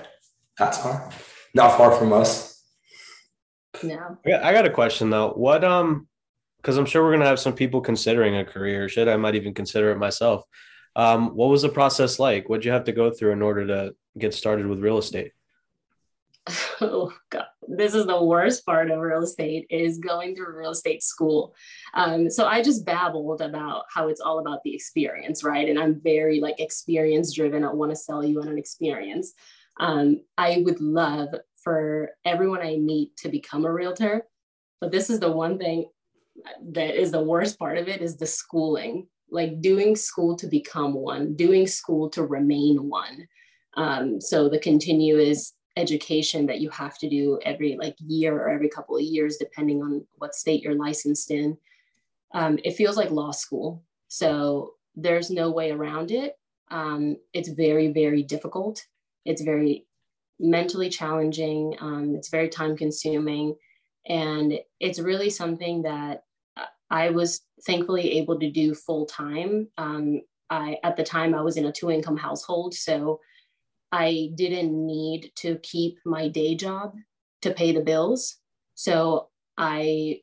that's 0.57 0.77
fine. 0.77 1.11
Not 1.53 1.77
far 1.77 1.91
from 1.91 2.13
us. 2.13 2.63
Yeah. 3.83 4.15
I 4.25 4.53
got 4.53 4.65
a 4.65 4.69
question 4.69 5.09
though. 5.09 5.31
What 5.31 5.63
um 5.63 6.07
because 6.57 6.77
I'm 6.77 6.85
sure 6.85 7.03
we're 7.03 7.13
gonna 7.13 7.25
have 7.25 7.39
some 7.39 7.53
people 7.53 7.81
considering 7.81 8.37
a 8.37 8.45
career. 8.45 8.87
Shit, 8.87 9.07
I 9.07 9.17
might 9.17 9.35
even 9.35 9.53
consider 9.53 9.91
it 9.91 9.97
myself. 9.97 10.43
Um, 10.95 11.35
what 11.35 11.49
was 11.49 11.61
the 11.61 11.69
process 11.69 12.19
like? 12.19 12.49
What'd 12.49 12.65
you 12.65 12.71
have 12.71 12.83
to 12.85 12.91
go 12.91 13.11
through 13.11 13.31
in 13.31 13.41
order 13.41 13.65
to 13.67 13.95
get 14.17 14.33
started 14.33 14.67
with 14.67 14.79
real 14.79 14.97
estate? 14.97 15.31
Oh 16.83 17.13
God, 17.29 17.45
this 17.67 17.93
is 17.93 18.07
the 18.07 18.23
worst 18.23 18.65
part 18.65 18.89
of 18.89 18.99
real 18.99 19.21
estate 19.21 19.67
is 19.69 19.99
going 19.99 20.35
through 20.35 20.57
real 20.57 20.71
estate 20.71 21.03
school. 21.03 21.53
Um, 21.93 22.27
so 22.27 22.47
I 22.47 22.63
just 22.63 22.85
babbled 22.85 23.39
about 23.41 23.83
how 23.93 24.07
it's 24.07 24.19
all 24.19 24.39
about 24.39 24.63
the 24.63 24.73
experience, 24.73 25.43
right? 25.43 25.69
And 25.69 25.77
I'm 25.77 26.01
very 26.01 26.39
like 26.39 26.59
experience 26.59 27.35
driven. 27.35 27.63
I 27.63 27.71
want 27.71 27.91
to 27.91 27.95
sell 27.95 28.23
you 28.25 28.41
on 28.41 28.47
an 28.47 28.57
experience. 28.57 29.33
Um, 29.79 30.21
I 30.37 30.61
would 30.65 30.79
love 30.81 31.29
for 31.63 32.11
everyone 32.25 32.61
I 32.61 32.77
meet 32.77 33.15
to 33.17 33.29
become 33.29 33.65
a 33.65 33.71
realtor, 33.71 34.25
but 34.79 34.91
this 34.91 35.09
is 35.09 35.19
the 35.19 35.31
one 35.31 35.57
thing 35.57 35.85
that 36.71 36.99
is 36.99 37.11
the 37.11 37.23
worst 37.23 37.59
part 37.59 37.77
of 37.77 37.87
it 37.87 38.01
is 38.01 38.17
the 38.17 38.25
schooling 38.25 39.07
like 39.31 39.61
doing 39.61 39.95
school 39.95 40.35
to 40.35 40.47
become 40.47 40.93
one 40.93 41.33
doing 41.35 41.65
school 41.65 42.09
to 42.09 42.23
remain 42.23 42.89
one. 42.89 43.27
Um, 43.75 44.19
so 44.19 44.49
the 44.49 44.59
continuous 44.59 45.53
education 45.77 46.45
that 46.47 46.59
you 46.59 46.69
have 46.69 46.97
to 46.97 47.09
do 47.09 47.39
every 47.45 47.77
like 47.79 47.95
year 47.99 48.35
or 48.35 48.49
every 48.49 48.67
couple 48.67 48.97
of 48.97 49.03
years 49.03 49.37
depending 49.37 49.81
on 49.81 50.05
what 50.17 50.35
state 50.35 50.61
you're 50.61 50.75
licensed 50.75 51.31
in 51.31 51.57
um, 52.33 52.59
it 52.65 52.75
feels 52.75 52.97
like 52.97 53.09
law 53.09 53.31
school. 53.31 53.81
So 54.09 54.73
there's 54.95 55.29
no 55.29 55.49
way 55.49 55.71
around 55.71 56.11
it. 56.11 56.37
Um, 56.69 57.15
it's 57.33 57.49
very 57.49 57.87
very 57.93 58.23
difficult 58.23 58.85
it's 59.25 59.41
very 59.41 59.85
mentally 60.39 60.89
challenging 60.89 61.75
um, 61.79 62.15
it's 62.15 62.29
very 62.29 62.49
time 62.49 62.75
consuming 62.75 63.55
and 64.07 64.59
it's 64.79 64.99
really 64.99 65.29
something 65.29 65.83
that 65.83 66.23
I 66.91 67.09
was 67.09 67.41
thankfully 67.65 68.17
able 68.17 68.37
to 68.39 68.51
do 68.51 68.75
full 68.75 69.05
time. 69.05 69.69
Um, 69.77 70.21
I 70.49 70.77
at 70.83 70.97
the 70.97 71.03
time 71.03 71.33
I 71.33 71.41
was 71.41 71.55
in 71.55 71.65
a 71.65 71.71
two 71.71 71.89
income 71.89 72.17
household, 72.17 72.73
so 72.73 73.21
I 73.93 74.31
didn't 74.35 74.85
need 74.85 75.31
to 75.37 75.57
keep 75.63 75.99
my 76.05 76.27
day 76.27 76.55
job 76.55 76.95
to 77.43 77.53
pay 77.53 77.71
the 77.71 77.81
bills. 77.81 78.37
So 78.75 79.29
I 79.57 80.19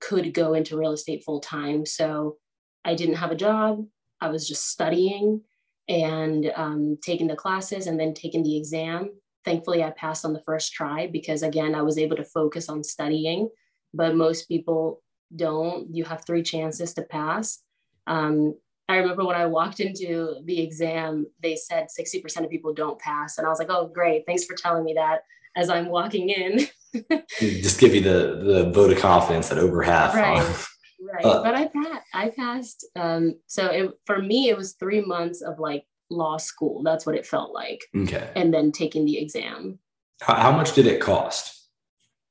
could 0.00 0.34
go 0.34 0.54
into 0.54 0.76
real 0.76 0.92
estate 0.92 1.22
full 1.24 1.40
time. 1.40 1.86
So 1.86 2.36
I 2.84 2.94
didn't 2.94 3.16
have 3.16 3.30
a 3.30 3.36
job. 3.36 3.86
I 4.20 4.28
was 4.28 4.48
just 4.48 4.68
studying 4.68 5.42
and 5.88 6.52
um, 6.56 6.96
taking 7.02 7.26
the 7.26 7.36
classes 7.36 7.86
and 7.86 7.98
then 7.98 8.14
taking 8.14 8.42
the 8.42 8.56
exam. 8.56 9.10
Thankfully, 9.44 9.84
I 9.84 9.90
passed 9.90 10.24
on 10.24 10.32
the 10.32 10.42
first 10.42 10.72
try 10.72 11.06
because, 11.06 11.42
again, 11.42 11.74
I 11.74 11.82
was 11.82 11.98
able 11.98 12.16
to 12.16 12.24
focus 12.24 12.68
on 12.68 12.82
studying. 12.82 13.48
But 13.94 14.16
most 14.16 14.48
people 14.48 15.02
don't. 15.34 15.94
You 15.94 16.04
have 16.04 16.24
three 16.24 16.42
chances 16.42 16.94
to 16.94 17.02
pass. 17.02 17.60
Um, 18.06 18.54
I 18.88 18.96
remember 18.96 19.24
when 19.24 19.36
I 19.36 19.46
walked 19.46 19.80
into 19.80 20.36
the 20.44 20.60
exam, 20.60 21.26
they 21.42 21.56
said 21.56 21.88
60% 21.98 22.44
of 22.44 22.50
people 22.50 22.72
don't 22.72 22.98
pass. 23.00 23.38
And 23.38 23.46
I 23.46 23.50
was 23.50 23.58
like, 23.58 23.70
oh, 23.70 23.88
great. 23.88 24.24
Thanks 24.26 24.44
for 24.44 24.54
telling 24.54 24.84
me 24.84 24.94
that 24.94 25.22
as 25.56 25.70
I'm 25.70 25.88
walking 25.88 26.30
in. 26.30 26.66
Just 27.40 27.80
give 27.80 27.94
you 27.94 28.00
the, 28.00 28.40
the 28.42 28.70
vote 28.70 28.92
of 28.92 28.98
confidence 28.98 29.48
that 29.48 29.58
over 29.58 29.82
half. 29.82 30.14
Right. 30.14 30.66
right. 31.00 31.24
Uh, 31.24 31.42
but 31.42 31.54
I 31.54 31.66
passed. 31.66 32.02
I 32.14 32.28
passed. 32.30 32.86
Um, 32.96 33.34
so 33.46 33.66
it, 33.66 33.90
for 34.04 34.20
me, 34.20 34.48
it 34.48 34.56
was 34.56 34.74
three 34.74 35.02
months 35.02 35.42
of 35.42 35.58
like 35.58 35.84
law 36.10 36.36
school. 36.36 36.82
That's 36.82 37.06
what 37.06 37.16
it 37.16 37.26
felt 37.26 37.52
like. 37.52 37.84
Okay. 37.96 38.30
And 38.36 38.52
then 38.52 38.72
taking 38.72 39.04
the 39.04 39.18
exam. 39.18 39.78
How, 40.22 40.34
how 40.34 40.52
much 40.52 40.74
did 40.74 40.86
it 40.86 41.00
cost? 41.00 41.68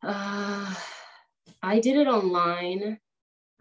Uh, 0.03 0.73
I 1.61 1.79
did 1.79 1.97
it 1.97 2.07
online. 2.07 2.99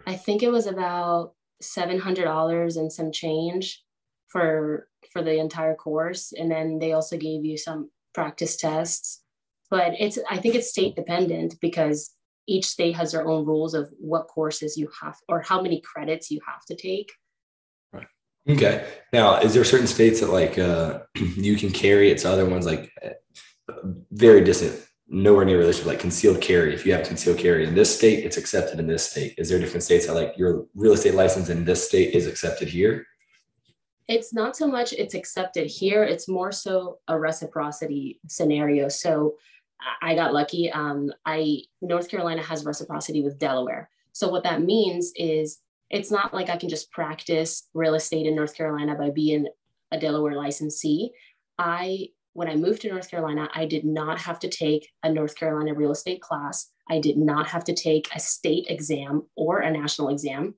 I 0.07 0.15
think 0.15 0.43
it 0.43 0.51
was 0.51 0.67
about 0.67 1.35
seven 1.61 1.99
hundred 1.99 2.25
dollars 2.25 2.77
and 2.77 2.93
some 2.93 3.11
change 3.11 3.83
for 4.29 4.89
for 5.13 5.23
the 5.23 5.39
entire 5.39 5.75
course, 5.75 6.33
and 6.33 6.51
then 6.51 6.79
they 6.79 6.93
also 6.93 7.17
gave 7.17 7.45
you 7.45 7.57
some 7.57 7.91
practice 8.13 8.57
tests. 8.57 9.23
But 9.71 9.95
it's 9.99 10.19
I 10.29 10.39
think 10.39 10.55
it's 10.55 10.71
state 10.71 10.97
dependent 10.97 11.55
because 11.61 12.14
each 12.47 12.67
state 12.67 12.95
has 12.97 13.13
their 13.13 13.27
own 13.27 13.45
rules 13.45 13.75
of 13.75 13.91
what 13.99 14.29
courses 14.29 14.77
you 14.77 14.89
have 15.01 15.17
or 15.29 15.41
how 15.41 15.61
many 15.61 15.81
credits 15.81 16.31
you 16.31 16.41
have 16.47 16.65
to 16.67 16.77
take. 16.77 17.13
Right. 17.93 18.07
Okay. 18.49 18.87
Now, 19.13 19.41
is 19.41 19.55
there 19.55 19.65
certain 19.65 19.87
states 19.87 20.21
that 20.21 20.31
like 20.31 20.59
uh, 20.59 21.01
you 21.15 21.57
can 21.57 21.71
carry 21.71 22.11
it 22.11 22.19
to 22.19 22.31
other 22.31 22.47
ones 22.47 22.67
like 22.67 22.93
very 24.11 24.43
distant 24.45 24.81
nowhere 25.09 25.45
near 25.45 25.59
relationship 25.59 25.87
like 25.87 25.99
concealed 25.99 26.41
carry 26.41 26.75
if 26.75 26.87
you 26.87 26.93
have 26.93 27.07
concealed 27.07 27.39
carry 27.39 27.67
in 27.67 27.75
this 27.75 27.95
state 27.95 28.25
it's 28.25 28.39
accepted 28.39 28.79
in 28.79 28.87
this 28.87 29.11
state 29.11 29.35
is 29.37 29.49
there 29.49 29.59
different 29.59 29.83
states 29.83 30.07
that 30.07 30.15
like 30.15 30.33
your 30.37 30.67
real 30.75 30.95
estate 30.95 31.15
license 31.15 31.51
in 31.51 31.65
this 31.65 31.87
state 31.87 32.15
is 32.15 32.27
accepted 32.27 32.69
here 32.69 33.07
it's 34.09 34.33
not 34.33 34.57
so 34.57 34.67
much 34.67 34.95
it's 34.95 35.15
accepted 35.15 35.67
here 35.67 36.05
it's 36.05 36.27
more 36.27 36.51
so 36.51 36.99
a 37.09 37.19
reciprocity 37.19 38.19
scenario 38.29 38.89
so 38.89 39.35
i 40.03 40.15
got 40.15 40.35
lucky 40.35 40.71
um, 40.73 41.11
i 41.27 41.59
north 41.81 42.09
carolina 42.09 42.43
has 42.43 42.65
reciprocity 42.65 43.23
with 43.23 43.39
delaware 43.39 43.89
so 44.13 44.29
what 44.29 44.45
that 44.45 44.63
means 44.63 45.13
is 45.17 45.61
it's 45.91 46.11
not 46.11 46.35
like 46.35 46.49
i 46.49 46.57
can 46.57 46.69
just 46.69 46.91
practice 46.91 47.69
real 47.75 47.95
estate 47.95 48.27
in 48.27 48.35
north 48.35 48.55
carolina 48.57 48.95
by 48.95 49.11
being 49.11 49.47
a 49.93 49.99
delaware 49.99 50.35
licensee 50.35 51.11
i 51.59 52.09
when 52.35 52.49
I 52.49 52.57
moved 52.57 52.83
to 52.83 52.89
North 52.89 53.11
Carolina, 53.11 53.49
I 53.55 53.65
did 53.65 53.85
not 53.85 54.21
have 54.21 54.41
to 54.41 54.49
take 54.49 54.91
a 55.03 55.11
North 55.11 55.37
Carolina 55.37 55.73
real 55.73 55.93
estate 55.93 56.21
class. 56.21 56.71
I 56.91 56.99
did 56.99 57.17
not 57.17 57.47
have 57.49 57.65
to 57.65 57.75
take 57.75 58.09
a 58.15 58.21
state 58.21 58.67
exam 58.69 59.23
or 59.37 59.61
a 59.61 59.71
national 59.71 60.09
exam. 60.11 60.55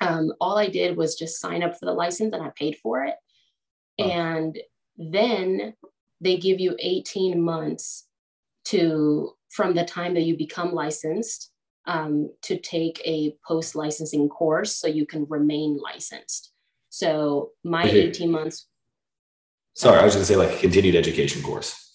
Um, 0.00 0.32
all 0.40 0.56
I 0.56 0.68
did 0.68 0.96
was 0.96 1.16
just 1.16 1.40
sign 1.40 1.62
up 1.62 1.76
for 1.76 1.86
the 1.86 1.92
license 1.92 2.32
and 2.32 2.42
I 2.42 2.50
paid 2.56 2.76
for 2.76 3.04
it. 3.04 3.16
Oh. 4.00 4.04
And 4.04 4.58
then 4.96 5.74
they 6.20 6.36
give 6.36 6.60
you 6.60 6.76
18 6.78 7.42
months 7.42 8.06
to 8.70 9.32
from 9.50 9.74
the 9.74 9.84
time 9.84 10.14
that 10.14 10.22
you 10.22 10.36
become 10.36 10.72
licensed 10.72 11.52
um, 11.86 12.30
to 12.42 12.58
take 12.58 13.00
a 13.04 13.34
post 13.46 13.74
licensing 13.74 14.28
course 14.28 14.76
so 14.76 14.86
you 14.86 15.06
can 15.06 15.26
remain 15.28 15.78
licensed. 15.78 16.52
So 16.90 17.52
my 17.64 17.84
18 17.84 18.30
months 18.30 18.66
Sorry, 19.78 20.00
I 20.00 20.04
was 20.04 20.14
going 20.14 20.22
to 20.22 20.26
say 20.26 20.34
like 20.34 20.50
a 20.50 20.58
continued 20.58 20.96
education 20.96 21.40
course. 21.40 21.92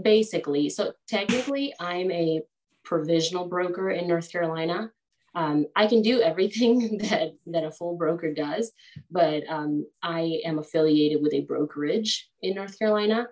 Basically. 0.00 0.68
So 0.68 0.92
technically, 1.08 1.74
I'm 1.80 2.08
a 2.12 2.42
provisional 2.84 3.48
broker 3.48 3.90
in 3.90 4.06
North 4.06 4.30
Carolina. 4.30 4.92
Um, 5.34 5.66
I 5.74 5.88
can 5.88 6.02
do 6.02 6.22
everything 6.22 6.98
that, 7.10 7.32
that 7.46 7.64
a 7.64 7.72
full 7.72 7.96
broker 7.96 8.32
does, 8.32 8.70
but 9.10 9.42
um, 9.48 9.86
I 10.04 10.40
am 10.44 10.60
affiliated 10.60 11.20
with 11.20 11.34
a 11.34 11.40
brokerage 11.40 12.30
in 12.42 12.54
North 12.54 12.78
Carolina. 12.78 13.26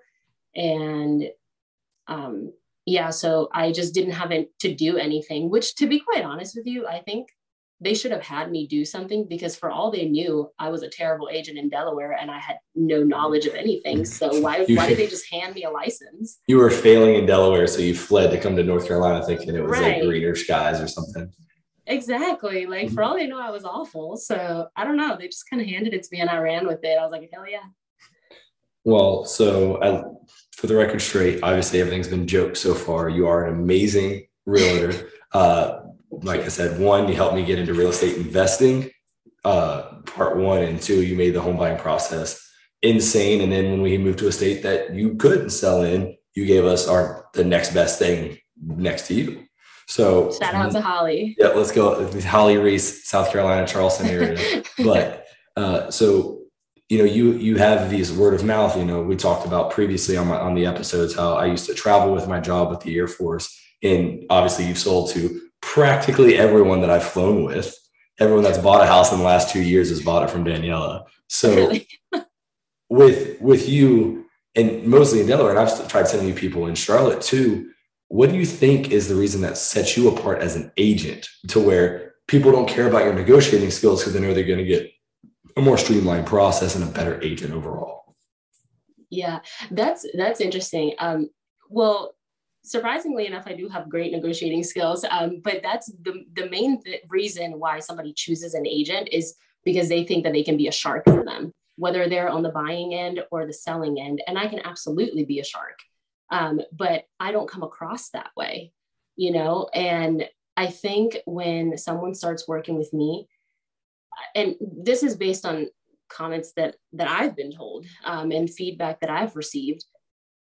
And 0.56 1.30
um, 2.08 2.52
yeah, 2.86 3.10
so 3.10 3.48
I 3.52 3.70
just 3.70 3.94
didn't 3.94 4.12
have 4.12 4.32
it 4.32 4.58
to 4.60 4.74
do 4.74 4.96
anything, 4.96 5.50
which 5.50 5.74
to 5.76 5.86
be 5.86 6.00
quite 6.00 6.24
honest 6.24 6.56
with 6.56 6.66
you, 6.66 6.86
I 6.86 7.00
think 7.00 7.28
they 7.80 7.94
should 7.94 8.10
have 8.10 8.22
had 8.22 8.50
me 8.50 8.66
do 8.66 8.84
something 8.84 9.26
because 9.28 9.54
for 9.54 9.70
all 9.70 9.90
they 9.90 10.08
knew 10.08 10.50
i 10.58 10.68
was 10.68 10.82
a 10.82 10.88
terrible 10.88 11.28
agent 11.30 11.58
in 11.58 11.68
delaware 11.68 12.12
and 12.12 12.30
i 12.30 12.38
had 12.38 12.56
no 12.74 13.02
knowledge 13.02 13.46
of 13.46 13.54
anything. 13.54 14.04
So 14.04 14.40
why, 14.40 14.64
you, 14.68 14.76
why 14.76 14.88
did 14.88 14.98
they 14.98 15.06
just 15.06 15.30
hand 15.30 15.54
me 15.54 15.64
a 15.64 15.70
license? 15.70 16.38
You 16.46 16.58
were 16.58 16.70
failing 16.70 17.16
in 17.16 17.26
delaware 17.26 17.66
so 17.66 17.80
you 17.80 17.94
fled 17.94 18.30
to 18.30 18.40
come 18.40 18.56
to 18.56 18.64
north 18.64 18.86
carolina 18.86 19.24
thinking 19.24 19.54
it 19.54 19.62
was 19.62 19.72
right. 19.72 19.98
like 19.98 20.02
greener 20.02 20.34
skies 20.34 20.80
or 20.80 20.88
something. 20.88 21.30
Exactly. 21.86 22.66
Like 22.66 22.86
mm-hmm. 22.86 22.94
for 22.94 23.02
all 23.02 23.16
they 23.16 23.26
know 23.26 23.40
i 23.40 23.50
was 23.50 23.64
awful. 23.64 24.16
So 24.16 24.68
i 24.76 24.84
don't 24.84 24.96
know. 24.96 25.16
They 25.18 25.26
just 25.26 25.48
kind 25.48 25.60
of 25.62 25.68
handed 25.68 25.94
it 25.94 26.02
to 26.02 26.08
me 26.12 26.20
and 26.20 26.30
i 26.30 26.38
ran 26.38 26.66
with 26.66 26.80
it. 26.82 26.98
I 26.98 27.02
was 27.02 27.12
like 27.12 27.28
hell 27.32 27.48
yeah. 27.48 27.66
Well 28.84 29.24
so 29.24 29.82
I, 29.82 30.02
for 30.58 30.66
the 30.66 30.76
record 30.76 31.00
straight 31.00 31.40
obviously 31.42 31.80
everything's 31.80 32.08
been 32.08 32.26
jokes 32.26 32.60
so 32.60 32.74
far 32.74 33.08
you 33.08 33.26
are 33.26 33.46
an 33.46 33.54
amazing 33.54 34.26
realtor 34.44 35.08
uh, 35.32 35.80
like 36.10 36.40
I 36.40 36.48
said, 36.48 36.80
one, 36.80 37.08
you 37.08 37.14
helped 37.14 37.34
me 37.34 37.44
get 37.44 37.58
into 37.58 37.74
real 37.74 37.90
estate 37.90 38.16
investing. 38.16 38.90
Uh, 39.44 40.00
part 40.06 40.36
one 40.36 40.62
and 40.62 40.80
two, 40.80 41.02
you 41.02 41.16
made 41.16 41.34
the 41.34 41.40
home 41.40 41.56
buying 41.56 41.78
process 41.78 42.44
insane. 42.82 43.40
And 43.40 43.52
then 43.52 43.70
when 43.70 43.82
we 43.82 43.98
moved 43.98 44.18
to 44.20 44.28
a 44.28 44.32
state 44.32 44.62
that 44.62 44.94
you 44.94 45.16
couldn't 45.16 45.50
sell 45.50 45.82
in, 45.82 46.16
you 46.34 46.46
gave 46.46 46.64
us 46.64 46.88
our 46.88 47.26
the 47.34 47.44
next 47.44 47.74
best 47.74 47.98
thing 47.98 48.38
next 48.60 49.06
to 49.08 49.14
you. 49.14 49.44
So 49.86 50.32
shout 50.32 50.54
out 50.54 50.72
to 50.72 50.80
Holly. 50.80 51.34
Yeah, 51.38 51.48
let's 51.48 51.72
go. 51.72 52.10
Holly 52.20 52.58
Reese, 52.58 53.08
South 53.08 53.32
Carolina, 53.32 53.66
Charleston 53.66 54.06
area. 54.06 54.62
but 54.78 55.26
uh, 55.56 55.90
so 55.90 56.42
you 56.88 56.98
know, 56.98 57.04
you 57.04 57.32
you 57.32 57.56
have 57.56 57.90
these 57.90 58.12
word 58.12 58.34
of 58.34 58.44
mouth. 58.44 58.76
You 58.76 58.84
know, 58.84 59.02
we 59.02 59.14
talked 59.14 59.46
about 59.46 59.70
previously 59.70 60.16
on 60.16 60.28
my 60.28 60.38
on 60.38 60.54
the 60.54 60.66
episodes 60.66 61.14
how 61.14 61.34
I 61.34 61.46
used 61.46 61.66
to 61.66 61.74
travel 61.74 62.14
with 62.14 62.26
my 62.28 62.40
job 62.40 62.70
with 62.70 62.80
the 62.80 62.96
Air 62.96 63.08
Force, 63.08 63.58
and 63.82 64.24
obviously 64.30 64.66
you've 64.66 64.78
sold 64.78 65.10
to 65.10 65.40
practically 65.60 66.36
everyone 66.36 66.80
that 66.80 66.90
I've 66.90 67.04
flown 67.04 67.44
with, 67.44 67.76
everyone 68.18 68.42
that's 68.42 68.58
bought 68.58 68.82
a 68.82 68.86
house 68.86 69.12
in 69.12 69.18
the 69.18 69.24
last 69.24 69.52
two 69.52 69.62
years 69.62 69.90
has 69.90 70.02
bought 70.02 70.22
it 70.22 70.30
from 70.30 70.44
Daniela. 70.44 71.04
So 71.28 71.74
with 72.88 73.40
with 73.40 73.68
you 73.68 74.24
and 74.54 74.84
mostly 74.84 75.20
in 75.20 75.26
Delaware, 75.26 75.50
and 75.50 75.60
I've 75.60 75.88
tried 75.88 76.08
sending 76.08 76.28
you 76.28 76.34
people 76.34 76.66
in 76.66 76.74
Charlotte 76.74 77.20
too. 77.20 77.70
What 78.10 78.30
do 78.30 78.36
you 78.36 78.46
think 78.46 78.90
is 78.90 79.06
the 79.06 79.14
reason 79.14 79.42
that 79.42 79.58
sets 79.58 79.94
you 79.94 80.08
apart 80.08 80.40
as 80.40 80.56
an 80.56 80.72
agent 80.78 81.28
to 81.48 81.60
where 81.60 82.14
people 82.26 82.50
don't 82.50 82.68
care 82.68 82.88
about 82.88 83.04
your 83.04 83.12
negotiating 83.12 83.70
skills 83.70 84.00
because 84.00 84.14
they 84.14 84.20
know 84.20 84.32
they're 84.32 84.44
going 84.44 84.58
to 84.58 84.64
get 84.64 84.90
a 85.58 85.62
more 85.62 85.76
streamlined 85.76 86.26
process 86.26 86.74
and 86.74 86.84
a 86.84 86.86
better 86.86 87.20
agent 87.22 87.52
overall? 87.52 88.14
Yeah, 89.10 89.40
that's 89.70 90.06
that's 90.14 90.40
interesting. 90.40 90.94
Um, 90.98 91.30
well, 91.68 92.14
surprisingly 92.62 93.26
enough, 93.26 93.44
I 93.46 93.54
do 93.54 93.68
have 93.68 93.88
great 93.88 94.12
negotiating 94.12 94.62
skills. 94.62 95.04
Um, 95.10 95.40
but 95.42 95.60
that's 95.62 95.86
the, 96.02 96.24
the 96.34 96.48
main 96.50 96.82
th- 96.82 97.02
reason 97.08 97.58
why 97.58 97.78
somebody 97.78 98.12
chooses 98.12 98.54
an 98.54 98.66
agent 98.66 99.08
is 99.10 99.34
because 99.64 99.88
they 99.88 100.04
think 100.04 100.24
that 100.24 100.32
they 100.32 100.42
can 100.42 100.56
be 100.56 100.68
a 100.68 100.72
shark 100.72 101.04
for 101.04 101.24
them, 101.24 101.52
whether 101.76 102.08
they're 102.08 102.28
on 102.28 102.42
the 102.42 102.50
buying 102.50 102.94
end 102.94 103.20
or 103.30 103.46
the 103.46 103.52
selling 103.52 104.00
end. 104.00 104.22
And 104.26 104.38
I 104.38 104.46
can 104.48 104.60
absolutely 104.64 105.24
be 105.24 105.40
a 105.40 105.44
shark. 105.44 105.78
Um, 106.30 106.60
but 106.72 107.04
I 107.18 107.32
don't 107.32 107.50
come 107.50 107.62
across 107.62 108.10
that 108.10 108.30
way, 108.36 108.72
you 109.16 109.32
know? 109.32 109.68
And 109.74 110.28
I 110.56 110.66
think 110.66 111.18
when 111.24 111.78
someone 111.78 112.14
starts 112.14 112.46
working 112.46 112.76
with 112.76 112.92
me, 112.92 113.28
and 114.34 114.54
this 114.60 115.02
is 115.02 115.16
based 115.16 115.44
on 115.44 115.68
comments 116.08 116.52
that 116.56 116.76
that 116.92 117.08
I've 117.08 117.36
been 117.36 117.52
told 117.52 117.86
um, 118.04 118.30
and 118.30 118.48
feedback 118.48 119.00
that 119.00 119.10
I've 119.10 119.36
received, 119.36 119.84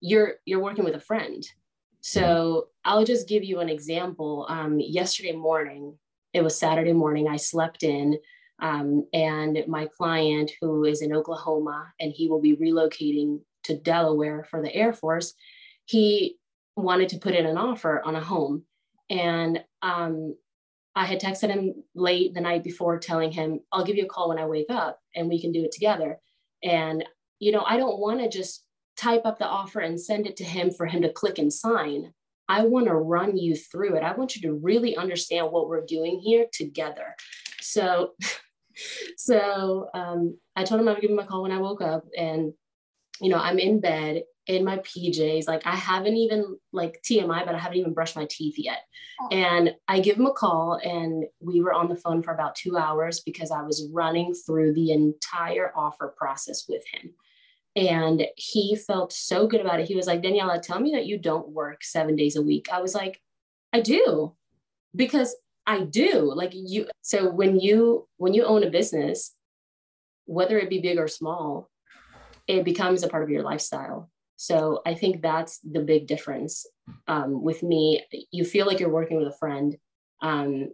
you're 0.00 0.34
you're 0.44 0.62
working 0.62 0.84
with 0.84 0.94
a 0.94 1.00
friend 1.00 1.44
so 2.00 2.68
I'll 2.84 3.04
just 3.04 3.28
give 3.28 3.44
you 3.44 3.60
an 3.60 3.68
example. 3.68 4.46
Um, 4.48 4.78
yesterday 4.80 5.32
morning, 5.32 5.98
it 6.32 6.42
was 6.42 6.58
Saturday 6.58 6.92
morning, 6.92 7.28
I 7.28 7.36
slept 7.36 7.82
in, 7.82 8.18
um, 8.60 9.06
and 9.12 9.58
my 9.66 9.88
client, 9.96 10.50
who 10.60 10.84
is 10.84 11.02
in 11.02 11.14
Oklahoma 11.14 11.92
and 12.00 12.12
he 12.12 12.28
will 12.28 12.40
be 12.40 12.56
relocating 12.56 13.40
to 13.64 13.76
Delaware 13.76 14.44
for 14.44 14.62
the 14.62 14.74
Air 14.74 14.92
Force, 14.92 15.34
he 15.84 16.38
wanted 16.76 17.08
to 17.10 17.18
put 17.18 17.34
in 17.34 17.46
an 17.46 17.58
offer 17.58 18.00
on 18.04 18.16
a 18.16 18.20
home. 18.20 18.64
And 19.10 19.62
um, 19.82 20.36
I 20.98 21.04
had 21.04 21.20
texted 21.20 21.50
him 21.50 21.84
late 21.94 22.34
the 22.34 22.40
night 22.40 22.64
before 22.64 22.98
telling 22.98 23.30
him, 23.30 23.60
I'll 23.70 23.84
give 23.84 23.94
you 23.94 24.04
a 24.04 24.08
call 24.08 24.30
when 24.30 24.38
I 24.38 24.46
wake 24.46 24.66
up 24.68 24.98
and 25.14 25.28
we 25.28 25.40
can 25.40 25.52
do 25.52 25.62
it 25.62 25.70
together. 25.70 26.18
And, 26.64 27.04
you 27.38 27.52
know, 27.52 27.62
I 27.64 27.76
don't 27.76 28.00
want 28.00 28.18
to 28.18 28.28
just 28.28 28.64
type 28.96 29.22
up 29.24 29.38
the 29.38 29.46
offer 29.46 29.78
and 29.78 30.00
send 30.00 30.26
it 30.26 30.36
to 30.38 30.44
him 30.44 30.72
for 30.72 30.86
him 30.86 31.02
to 31.02 31.12
click 31.12 31.38
and 31.38 31.52
sign. 31.52 32.12
I 32.48 32.64
want 32.64 32.86
to 32.86 32.94
run 32.94 33.36
you 33.36 33.54
through 33.54 33.94
it. 33.94 34.02
I 34.02 34.12
want 34.14 34.34
you 34.34 34.42
to 34.42 34.54
really 34.54 34.96
understand 34.96 35.52
what 35.52 35.68
we're 35.68 35.86
doing 35.86 36.18
here 36.18 36.46
together. 36.52 37.14
So 37.60 38.14
so 39.16 39.90
um, 39.94 40.36
I 40.56 40.64
told 40.64 40.80
him 40.80 40.88
I 40.88 40.94
would 40.94 41.00
give 41.00 41.12
him 41.12 41.20
a 41.20 41.26
call 41.26 41.42
when 41.42 41.52
I 41.52 41.58
woke 41.58 41.80
up, 41.80 42.06
and 42.16 42.52
you 43.20 43.28
know, 43.28 43.38
I'm 43.38 43.60
in 43.60 43.80
bed 43.80 44.24
in 44.48 44.64
my 44.64 44.78
PJs. 44.78 45.46
Like 45.46 45.66
I 45.66 45.76
haven't 45.76 46.16
even 46.16 46.58
like 46.72 47.00
TMI, 47.02 47.44
but 47.44 47.54
I 47.54 47.58
haven't 47.58 47.78
even 47.78 47.92
brushed 47.92 48.16
my 48.16 48.26
teeth 48.28 48.54
yet. 48.58 48.80
Oh. 49.20 49.28
And 49.30 49.74
I 49.86 50.00
give 50.00 50.16
him 50.16 50.26
a 50.26 50.32
call 50.32 50.80
and 50.82 51.24
we 51.38 51.60
were 51.60 51.74
on 51.74 51.88
the 51.88 51.96
phone 51.96 52.22
for 52.22 52.32
about 52.32 52.56
two 52.56 52.76
hours 52.76 53.20
because 53.20 53.50
I 53.50 53.62
was 53.62 53.88
running 53.92 54.34
through 54.34 54.72
the 54.72 54.90
entire 54.92 55.70
offer 55.76 56.14
process 56.16 56.66
with 56.68 56.82
him. 56.92 57.12
And 57.76 58.26
he 58.36 58.74
felt 58.74 59.12
so 59.12 59.46
good 59.46 59.60
about 59.60 59.80
it. 59.80 59.86
He 59.86 59.94
was 59.94 60.06
like, 60.06 60.22
Daniela, 60.22 60.60
tell 60.60 60.80
me 60.80 60.92
that 60.92 61.06
you 61.06 61.18
don't 61.18 61.50
work 61.50 61.84
seven 61.84 62.16
days 62.16 62.34
a 62.34 62.42
week. 62.42 62.68
I 62.72 62.80
was 62.80 62.94
like, 62.94 63.20
I 63.72 63.80
do 63.80 64.34
because 64.96 65.36
I 65.66 65.82
do. 65.82 66.32
Like 66.34 66.52
you, 66.54 66.88
so 67.02 67.30
when 67.30 67.60
you 67.60 68.08
when 68.16 68.32
you 68.32 68.44
own 68.44 68.64
a 68.64 68.70
business, 68.70 69.34
whether 70.24 70.58
it 70.58 70.70
be 70.70 70.80
big 70.80 70.98
or 70.98 71.06
small, 71.06 71.70
it 72.46 72.64
becomes 72.64 73.02
a 73.02 73.08
part 73.08 73.22
of 73.22 73.30
your 73.30 73.42
lifestyle. 73.42 74.10
So 74.40 74.82
I 74.86 74.94
think 74.94 75.20
that's 75.20 75.58
the 75.58 75.80
big 75.80 76.06
difference 76.06 76.64
um, 77.08 77.42
with 77.42 77.64
me. 77.64 78.04
You 78.30 78.44
feel 78.44 78.66
like 78.66 78.78
you're 78.78 78.88
working 78.88 79.16
with 79.18 79.26
a 79.26 79.36
friend. 79.36 79.76
Um, 80.22 80.68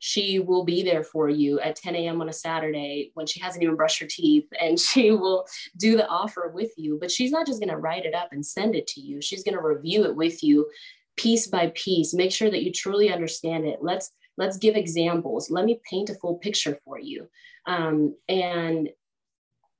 she 0.00 0.38
will 0.38 0.64
be 0.66 0.82
there 0.82 1.02
for 1.02 1.30
you 1.30 1.60
at 1.60 1.76
10 1.76 1.96
a.m. 1.96 2.20
on 2.20 2.28
a 2.28 2.32
Saturday 2.32 3.10
when 3.14 3.26
she 3.26 3.40
hasn't 3.40 3.62
even 3.62 3.74
brushed 3.74 4.00
her 4.00 4.06
teeth, 4.06 4.46
and 4.60 4.78
she 4.78 5.12
will 5.12 5.46
do 5.78 5.96
the 5.96 6.06
offer 6.08 6.52
with 6.54 6.72
you. 6.76 6.98
But 7.00 7.10
she's 7.10 7.32
not 7.32 7.46
just 7.46 7.58
going 7.58 7.70
to 7.70 7.78
write 7.78 8.04
it 8.04 8.14
up 8.14 8.32
and 8.32 8.44
send 8.44 8.74
it 8.74 8.86
to 8.88 9.00
you. 9.00 9.22
She's 9.22 9.44
going 9.44 9.56
to 9.56 9.62
review 9.62 10.04
it 10.04 10.14
with 10.14 10.44
you 10.44 10.68
piece 11.16 11.46
by 11.46 11.72
piece. 11.74 12.12
Make 12.12 12.32
sure 12.32 12.50
that 12.50 12.62
you 12.62 12.70
truly 12.70 13.10
understand 13.10 13.64
it. 13.64 13.78
Let's 13.80 14.10
let's 14.36 14.58
give 14.58 14.76
examples. 14.76 15.50
Let 15.50 15.64
me 15.64 15.80
paint 15.88 16.10
a 16.10 16.14
full 16.16 16.36
picture 16.36 16.78
for 16.84 16.98
you. 16.98 17.30
Um, 17.64 18.14
and 18.28 18.90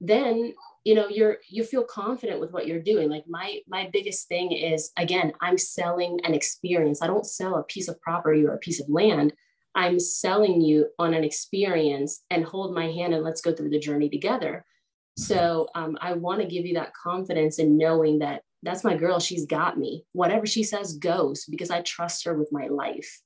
then 0.01 0.55
you 0.85 0.95
know 0.95 1.09
you're 1.09 1.39
you 1.49 1.65
feel 1.65 1.85
confident 1.85 2.41
with 2.41 2.53
what 2.53 2.67
you're 2.67 2.83
doing. 2.83 3.09
Like 3.09 3.25
my 3.29 3.61
my 3.69 3.91
biggest 3.93 4.29
thing 4.29 4.53
is 4.53 4.91
again 4.97 5.33
i'm 5.41 5.59
selling 5.59 6.21
an 6.25 6.35
experience. 6.35 7.03
I 7.03 7.07
don't 7.07 7.27
sell 7.27 7.57
a 7.57 7.65
piece 7.65 7.89
of 7.89 8.01
property 8.01 8.45
or 8.45 8.55
a 8.55 8.59
piece 8.59 8.81
of 8.81 8.89
land. 8.89 9.33
I'm 9.75 10.01
selling 10.01 10.61
you 10.61 10.89
on 10.99 11.15
an 11.15 11.23
experience 11.23 12.23
and 12.31 12.45
hold 12.45 12.75
my 12.75 12.91
hand 12.91 13.15
and 13.15 13.23
let's 13.23 13.41
go 13.41 13.53
through 13.55 13.71
the 13.71 13.79
journey 13.79 14.09
together. 14.09 14.65
So 15.17 15.69
um, 15.75 15.99
i 16.01 16.13
want 16.15 16.41
to 16.41 16.47
give 16.47 16.65
you 16.65 16.75
that 16.75 16.95
confidence 16.95 17.59
in 17.59 17.77
knowing 17.77 18.21
that 18.21 18.43
that's 18.63 18.85
my 18.85 18.95
girl. 18.95 19.21
She's 19.21 19.47
got 19.47 19.79
me. 19.79 20.05
Whatever 20.13 20.47
she 20.47 20.63
says 20.63 20.97
goes 20.97 21.45
because 21.45 21.71
i 21.71 21.83
trust 21.83 22.25
her 22.25 22.35
with 22.35 22.51
my 22.53 22.69
life 22.69 23.21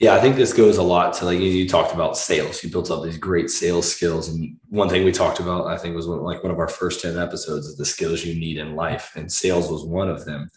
yeah, 0.00 0.14
I 0.14 0.20
think 0.20 0.34
this 0.34 0.52
goes 0.52 0.78
a 0.78 0.82
lot 0.82 1.14
to 1.14 1.24
like 1.24 1.38
you 1.38 1.68
talked 1.68 1.94
about 1.94 2.16
sales. 2.16 2.62
You 2.64 2.70
built 2.70 2.90
up 2.90 3.04
these 3.04 3.16
great 3.16 3.48
sales 3.48 3.90
skills, 3.90 4.28
and 4.28 4.56
one 4.68 4.88
thing 4.88 5.04
we 5.04 5.12
talked 5.12 5.38
about, 5.38 5.68
I 5.68 5.76
think, 5.76 5.94
was 5.94 6.08
one, 6.08 6.22
like 6.22 6.42
one 6.42 6.52
of 6.52 6.58
our 6.58 6.68
first 6.68 7.00
ten 7.00 7.16
episodes 7.16 7.70
of 7.70 7.76
the 7.76 7.84
skills 7.84 8.24
you 8.24 8.38
need 8.38 8.58
in 8.58 8.74
life, 8.74 9.12
and 9.14 9.30
sales 9.30 9.70
was 9.70 9.84
one 9.84 10.08
of 10.08 10.24
them. 10.24 10.50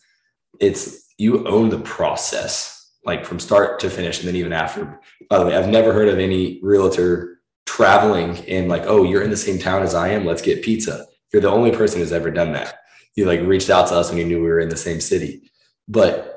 It's 0.59 1.13
you 1.19 1.47
own 1.47 1.69
the 1.69 1.79
process, 1.79 2.93
like 3.05 3.25
from 3.25 3.39
start 3.39 3.79
to 3.81 3.91
finish, 3.91 4.19
and 4.19 4.27
then 4.27 4.35
even 4.35 4.53
after. 4.53 4.99
By 5.29 5.37
the 5.37 5.45
way, 5.45 5.55
I've 5.55 5.69
never 5.69 5.93
heard 5.93 6.09
of 6.09 6.17
any 6.17 6.59
realtor 6.63 7.39
traveling 7.67 8.37
and 8.47 8.69
like, 8.69 8.83
oh, 8.85 9.03
you're 9.03 9.21
in 9.21 9.29
the 9.29 9.37
same 9.37 9.59
town 9.59 9.83
as 9.83 9.93
I 9.93 10.09
am. 10.09 10.25
Let's 10.25 10.41
get 10.41 10.63
pizza. 10.63 11.05
You're 11.31 11.43
the 11.43 11.51
only 11.51 11.71
person 11.71 11.99
who's 11.99 12.13
ever 12.13 12.31
done 12.31 12.53
that. 12.53 12.79
You 13.15 13.25
like 13.25 13.41
reached 13.41 13.69
out 13.69 13.87
to 13.89 13.95
us 13.95 14.09
when 14.09 14.17
you 14.17 14.25
knew 14.25 14.41
we 14.41 14.47
were 14.47 14.59
in 14.59 14.69
the 14.69 14.77
same 14.77 14.99
city, 14.99 15.51
but 15.87 16.36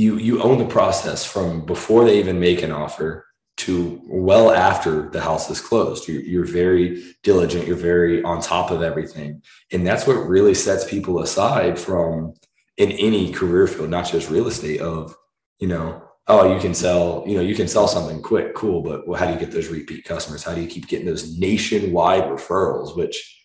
you 0.00 0.16
you 0.16 0.42
own 0.42 0.58
the 0.58 0.64
process 0.78 1.24
from 1.24 1.64
before 1.66 2.04
they 2.04 2.18
even 2.18 2.40
make 2.40 2.62
an 2.62 2.72
offer 2.72 3.26
to 3.58 4.00
well 4.06 4.50
after 4.50 5.10
the 5.10 5.20
house 5.20 5.50
is 5.50 5.60
closed. 5.60 6.08
You're, 6.08 6.22
you're, 6.22 6.46
very 6.46 7.02
diligent. 7.22 7.66
You're 7.66 7.76
very 7.76 8.22
on 8.22 8.40
top 8.40 8.70
of 8.70 8.82
everything, 8.82 9.42
and 9.70 9.86
that's 9.86 10.06
what 10.06 10.14
really 10.14 10.54
sets 10.54 10.88
people 10.88 11.20
aside 11.20 11.78
from 11.78 12.32
in 12.78 12.92
any 12.92 13.30
career 13.30 13.66
field, 13.66 13.90
not 13.90 14.10
just 14.10 14.30
real 14.30 14.48
estate. 14.48 14.80
Of 14.80 15.14
you 15.58 15.68
know, 15.68 16.02
oh, 16.26 16.54
you 16.54 16.60
can 16.60 16.72
sell, 16.72 17.22
you 17.26 17.36
know, 17.36 17.42
you 17.42 17.54
can 17.54 17.68
sell 17.68 17.86
something 17.86 18.22
quick, 18.22 18.54
cool, 18.54 18.82
but 18.82 19.06
well, 19.06 19.20
how 19.20 19.26
do 19.26 19.34
you 19.34 19.38
get 19.38 19.50
those 19.50 19.68
repeat 19.68 20.04
customers? 20.04 20.42
How 20.42 20.54
do 20.54 20.62
you 20.62 20.68
keep 20.68 20.88
getting 20.88 21.06
those 21.06 21.38
nationwide 21.38 22.24
referrals? 22.24 22.96
Which 22.96 23.39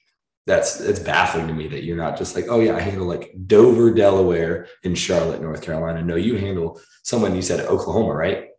that's 0.45 0.79
it's 0.79 0.99
baffling 0.99 1.47
to 1.47 1.53
me 1.53 1.67
that 1.67 1.83
you're 1.83 1.97
not 1.97 2.17
just 2.17 2.35
like, 2.35 2.45
oh 2.49 2.59
yeah, 2.59 2.75
I 2.75 2.79
handle 2.79 3.07
like 3.07 3.33
Dover, 3.47 3.91
Delaware, 3.91 4.67
and 4.83 4.97
Charlotte, 4.97 5.41
North 5.41 5.61
Carolina. 5.61 6.03
No, 6.03 6.15
you 6.15 6.37
handle 6.37 6.79
someone 7.03 7.35
you 7.35 7.41
said 7.41 7.65
Oklahoma, 7.65 8.13
right? 8.13 8.49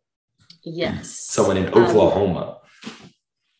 Yes. 0.65 1.11
Someone 1.11 1.57
in 1.57 1.69
Oklahoma. 1.69 2.59
Um, 2.85 3.01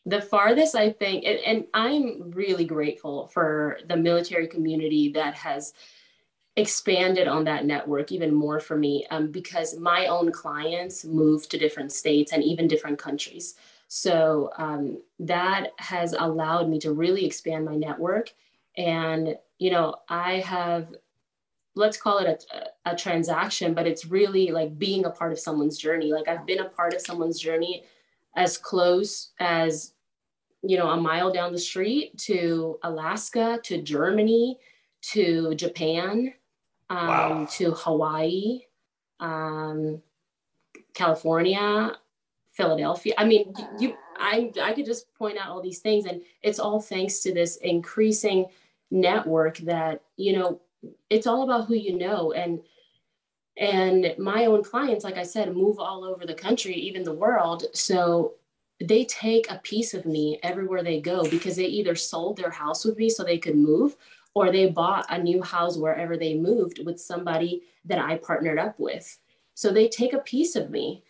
the 0.07 0.21
farthest 0.21 0.75
I 0.75 0.91
think, 0.91 1.25
and, 1.25 1.39
and 1.41 1.65
I'm 1.75 2.31
really 2.33 2.65
grateful 2.65 3.29
for 3.29 3.79
the 3.89 3.97
military 3.97 4.47
community 4.47 5.13
that 5.13 5.35
has 5.35 5.73
expanded 6.57 7.29
on 7.29 7.45
that 7.45 7.67
network 7.67 8.11
even 8.11 8.33
more 8.35 8.61
for 8.61 8.77
me 8.77 9.07
um, 9.11 9.31
because 9.31 9.79
my 9.79 10.07
own 10.07 10.33
clients 10.33 11.05
move 11.05 11.49
to 11.49 11.59
different 11.59 11.93
states 11.93 12.33
and 12.33 12.43
even 12.43 12.67
different 12.67 12.99
countries. 12.99 13.57
So 13.89 14.51
um, 14.59 15.03
that 15.21 15.71
has 15.79 16.13
allowed 16.13 16.69
me 16.69 16.79
to 16.81 16.93
really 16.93 17.25
expand 17.25 17.65
my 17.65 17.77
network. 17.77 18.33
And, 18.77 19.37
you 19.59 19.71
know, 19.71 19.95
I 20.09 20.41
have, 20.41 20.93
let's 21.75 21.97
call 21.97 22.19
it 22.19 22.45
a, 22.53 22.91
a 22.93 22.97
transaction, 22.97 23.75
but 23.75 23.87
it's 23.87 24.05
really 24.07 24.51
like 24.51 24.79
being 24.79 25.05
a 25.05 25.11
part 25.11 25.33
of 25.33 25.39
someone's 25.39 25.79
journey. 25.79 26.13
Like 26.13 26.29
I've 26.29 26.47
been 26.47 26.61
a 26.61 26.69
part 26.69 26.95
of 26.95 27.01
someone's 27.01 27.39
journey 27.39 27.85
as 28.35 28.59
close 28.59 29.31
as, 29.39 29.93
you 30.63 30.77
know, 30.77 30.89
a 30.89 31.01
mile 31.01 31.33
down 31.33 31.53
the 31.53 31.59
street 31.59 32.19
to 32.19 32.79
Alaska, 32.83 33.61
to 33.63 33.81
Germany, 33.81 34.59
to 35.03 35.55
Japan, 35.55 36.35
um, 36.91 37.09
wow. 37.09 37.49
to 37.53 37.71
Hawaii, 37.71 38.63
um, 39.21 40.03
California, 40.93 41.97
Philadelphia. 42.57 43.15
I 43.19 43.25
mean, 43.25 43.53
you, 43.79 43.95
I, 44.17 44.51
I 44.63 44.73
could 44.73 44.87
just 44.87 45.13
point 45.15 45.39
out 45.39 45.49
all 45.49 45.63
these 45.63 45.81
things, 45.81 46.07
and 46.07 46.23
it's 46.43 46.59
all 46.59 46.81
thanks 46.81 47.21
to 47.21 47.35
this 47.35 47.57
increasing 47.57 48.47
network 48.91 49.59
that 49.59 50.03
you 50.17 50.33
know. 50.33 50.61
It's 51.11 51.27
all 51.27 51.43
about 51.43 51.67
who 51.67 51.75
you 51.75 51.99
know, 51.99 52.33
and 52.33 52.61
and 53.57 54.15
my 54.19 54.47
own 54.47 54.63
clients, 54.63 55.05
like 55.05 55.17
I 55.17 55.23
said, 55.23 55.57
move 55.57 55.79
all 55.79 56.05
over 56.05 56.27
the 56.27 56.35
country, 56.35 56.75
even 56.75 57.03
the 57.03 57.15
world. 57.15 57.65
So 57.73 58.35
they 58.81 59.05
take 59.07 59.51
a 59.51 59.59
piece 59.59 59.95
of 59.95 60.05
me 60.05 60.39
everywhere 60.43 60.83
they 60.83 61.01
go 61.01 61.29
because 61.29 61.57
they 61.57 61.65
either 61.65 61.95
sold 61.95 62.37
their 62.37 62.51
house 62.51 62.85
with 62.85 62.99
me 62.99 63.09
so 63.09 63.25
they 63.25 63.39
could 63.39 63.57
move, 63.57 63.97
or 64.35 64.53
they 64.53 64.67
bought 64.67 65.07
a 65.09 65.19
new 65.19 65.43
house 65.43 65.77
wherever 65.79 66.17
they 66.17 66.35
moved 66.35 66.85
with 66.85 67.01
somebody 67.01 67.63
that 67.87 67.99
I 67.99 68.19
partnered 68.19 68.59
up 68.59 68.79
with. 68.79 69.19
So 69.55 69.73
they 69.73 69.89
take 69.89 70.13
a 70.13 70.19
piece 70.19 70.57
of 70.57 70.71
me 70.71 71.03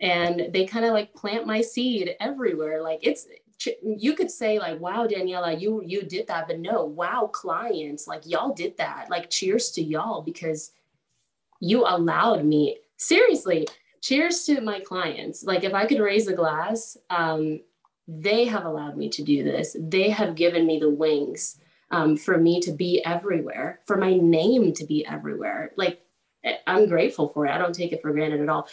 and 0.00 0.48
they 0.52 0.64
kind 0.64 0.84
of 0.84 0.92
like 0.92 1.14
plant 1.14 1.46
my 1.46 1.60
seed 1.60 2.16
everywhere. 2.20 2.82
Like 2.82 3.00
it's 3.02 3.26
you 3.82 4.14
could 4.14 4.30
say 4.30 4.58
like 4.58 4.80
wow 4.80 5.06
daniela 5.06 5.60
you 5.60 5.82
you 5.84 6.02
did 6.02 6.26
that 6.26 6.48
but 6.48 6.58
no 6.58 6.82
wow 6.82 7.26
clients 7.26 8.08
like 8.08 8.22
y'all 8.24 8.54
did 8.54 8.76
that. 8.78 9.08
Like 9.10 9.28
cheers 9.28 9.70
to 9.72 9.82
y'all 9.82 10.22
because 10.22 10.72
you 11.60 11.84
allowed 11.86 12.44
me 12.44 12.78
seriously 12.96 13.68
cheers 14.00 14.44
to 14.44 14.62
my 14.62 14.80
clients. 14.80 15.44
Like 15.44 15.64
if 15.64 15.74
i 15.74 15.84
could 15.84 16.00
raise 16.00 16.26
a 16.26 16.32
glass 16.32 16.96
um, 17.10 17.60
they 18.08 18.44
have 18.46 18.64
allowed 18.64 18.96
me 18.96 19.08
to 19.10 19.22
do 19.22 19.44
this. 19.44 19.76
They 19.78 20.10
have 20.10 20.34
given 20.34 20.66
me 20.66 20.80
the 20.80 20.90
wings 20.90 21.60
um, 21.92 22.16
for 22.16 22.38
me 22.38 22.60
to 22.62 22.72
be 22.72 23.04
everywhere 23.04 23.80
for 23.86 23.96
my 23.96 24.14
name 24.14 24.72
to 24.72 24.86
be 24.86 25.04
everywhere. 25.04 25.72
Like 25.76 26.00
i'm 26.66 26.88
grateful 26.88 27.28
for 27.28 27.44
it. 27.44 27.50
I 27.50 27.58
don't 27.58 27.74
take 27.74 27.92
it 27.92 28.00
for 28.00 28.10
granted 28.12 28.40
at 28.40 28.48
all 28.48 28.66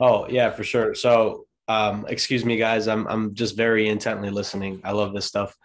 Oh 0.00 0.28
yeah, 0.28 0.50
for 0.50 0.64
sure. 0.64 0.94
So, 0.94 1.46
um, 1.68 2.06
excuse 2.08 2.44
me, 2.44 2.56
guys. 2.56 2.88
I'm 2.88 3.06
I'm 3.06 3.34
just 3.34 3.56
very 3.56 3.88
intently 3.88 4.30
listening. 4.30 4.80
I 4.84 4.92
love 4.92 5.14
this 5.14 5.26
stuff. 5.26 5.56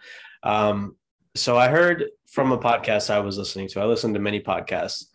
Um, 0.42 0.96
so 1.34 1.56
I 1.56 1.68
heard 1.68 2.04
from 2.30 2.52
a 2.52 2.58
podcast 2.58 3.10
I 3.10 3.20
was 3.20 3.38
listening 3.38 3.68
to. 3.68 3.80
I 3.80 3.84
listened 3.84 4.14
to 4.14 4.20
many 4.20 4.40
podcasts. 4.40 5.06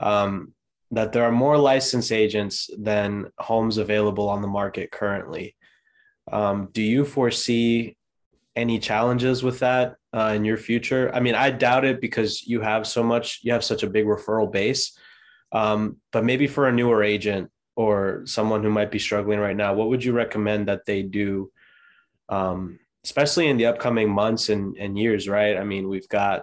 Um, 0.00 0.52
that 0.92 1.12
there 1.12 1.24
are 1.24 1.32
more 1.32 1.58
licensed 1.58 2.12
agents 2.12 2.70
than 2.78 3.26
homes 3.38 3.78
available 3.78 4.28
on 4.28 4.42
the 4.42 4.48
market 4.48 4.90
currently. 4.90 5.56
Um, 6.30 6.68
do 6.72 6.82
you 6.82 7.04
foresee 7.04 7.96
any 8.54 8.78
challenges 8.78 9.42
with 9.42 9.58
that 9.60 9.96
uh, 10.12 10.32
in 10.34 10.44
your 10.44 10.56
future? 10.56 11.10
I 11.12 11.20
mean, 11.20 11.34
I 11.34 11.50
doubt 11.50 11.84
it 11.84 12.00
because 12.00 12.46
you 12.46 12.60
have 12.60 12.86
so 12.86 13.02
much, 13.02 13.40
you 13.42 13.52
have 13.52 13.64
such 13.64 13.82
a 13.82 13.90
big 13.90 14.06
referral 14.06 14.50
base. 14.50 14.96
Um, 15.52 15.96
but 16.12 16.24
maybe 16.24 16.46
for 16.46 16.68
a 16.68 16.72
newer 16.72 17.02
agent, 17.02 17.50
or 17.76 18.22
someone 18.24 18.62
who 18.62 18.70
might 18.70 18.90
be 18.90 18.98
struggling 18.98 19.38
right 19.38 19.56
now, 19.56 19.74
what 19.74 19.88
would 19.88 20.02
you 20.02 20.12
recommend 20.12 20.66
that 20.68 20.86
they 20.86 21.02
do, 21.02 21.52
um, 22.28 22.78
especially 23.04 23.48
in 23.48 23.58
the 23.58 23.66
upcoming 23.66 24.10
months 24.10 24.48
and, 24.48 24.76
and 24.78 24.98
years? 24.98 25.28
Right. 25.28 25.56
I 25.56 25.64
mean, 25.64 25.88
we've 25.88 26.08
got 26.08 26.42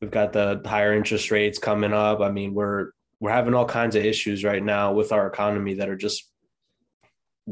we've 0.00 0.10
got 0.10 0.32
the 0.32 0.62
higher 0.64 0.94
interest 0.94 1.30
rates 1.30 1.58
coming 1.58 1.92
up. 1.92 2.20
I 2.20 2.30
mean, 2.30 2.54
we're 2.54 2.90
we're 3.20 3.30
having 3.30 3.54
all 3.54 3.66
kinds 3.66 3.96
of 3.96 4.04
issues 4.04 4.42
right 4.44 4.62
now 4.62 4.92
with 4.92 5.12
our 5.12 5.26
economy 5.26 5.74
that 5.74 5.88
are 5.88 5.96
just 5.96 6.28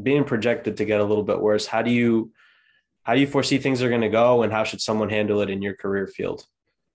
being 0.01 0.23
projected 0.23 0.77
to 0.77 0.85
get 0.85 1.01
a 1.01 1.05
little 1.05 1.23
bit 1.23 1.39
worse. 1.39 1.65
How 1.65 1.81
do 1.81 1.91
you 1.91 2.31
how 3.03 3.13
do 3.13 3.19
you 3.19 3.27
foresee 3.27 3.57
things 3.57 3.81
are 3.81 3.89
going 3.89 4.01
to 4.01 4.09
go 4.09 4.43
and 4.43 4.53
how 4.53 4.63
should 4.63 4.81
someone 4.81 5.09
handle 5.09 5.41
it 5.41 5.49
in 5.49 5.61
your 5.61 5.75
career 5.75 6.07
field? 6.07 6.45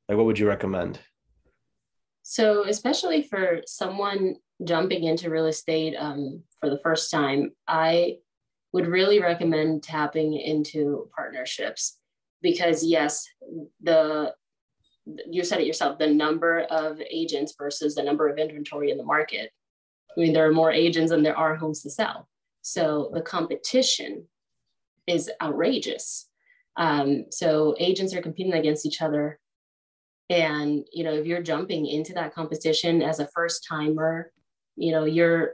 Like, 0.08 0.16
what 0.16 0.26
would 0.26 0.38
you 0.38 0.48
recommend? 0.48 1.00
So, 2.28 2.64
especially 2.66 3.22
for 3.22 3.60
someone 3.66 4.34
jumping 4.64 5.04
into 5.04 5.30
real 5.30 5.46
estate 5.46 5.94
um, 5.96 6.42
for 6.58 6.68
the 6.68 6.78
first 6.80 7.08
time, 7.08 7.52
I 7.68 8.16
would 8.72 8.88
really 8.88 9.20
recommend 9.22 9.84
tapping 9.84 10.34
into 10.34 11.08
partnerships 11.14 11.98
because, 12.42 12.84
yes, 12.84 13.28
the 13.80 14.34
you 15.30 15.44
said 15.44 15.60
it 15.60 15.68
yourself 15.68 15.98
the 15.98 16.08
number 16.08 16.62
of 16.62 17.00
agents 17.00 17.54
versus 17.56 17.94
the 17.94 18.02
number 18.02 18.26
of 18.26 18.38
inventory 18.38 18.90
in 18.90 18.98
the 18.98 19.04
market. 19.04 19.52
I 20.10 20.20
mean, 20.20 20.32
there 20.32 20.48
are 20.48 20.52
more 20.52 20.72
agents 20.72 21.12
than 21.12 21.22
there 21.22 21.38
are 21.38 21.54
homes 21.54 21.82
to 21.82 21.90
sell. 21.90 22.28
So 22.62 23.12
the 23.14 23.22
competition 23.22 24.26
is 25.06 25.30
outrageous. 25.40 26.28
Um, 26.76 27.26
so 27.30 27.76
agents 27.78 28.12
are 28.14 28.20
competing 28.20 28.54
against 28.54 28.84
each 28.84 29.00
other. 29.00 29.38
And, 30.28 30.84
you 30.92 31.04
know, 31.04 31.12
if 31.12 31.26
you're 31.26 31.42
jumping 31.42 31.86
into 31.86 32.12
that 32.14 32.34
competition 32.34 33.02
as 33.02 33.20
a 33.20 33.28
first 33.28 33.64
timer, 33.68 34.32
you 34.74 34.92
know, 34.92 35.04
you're, 35.04 35.52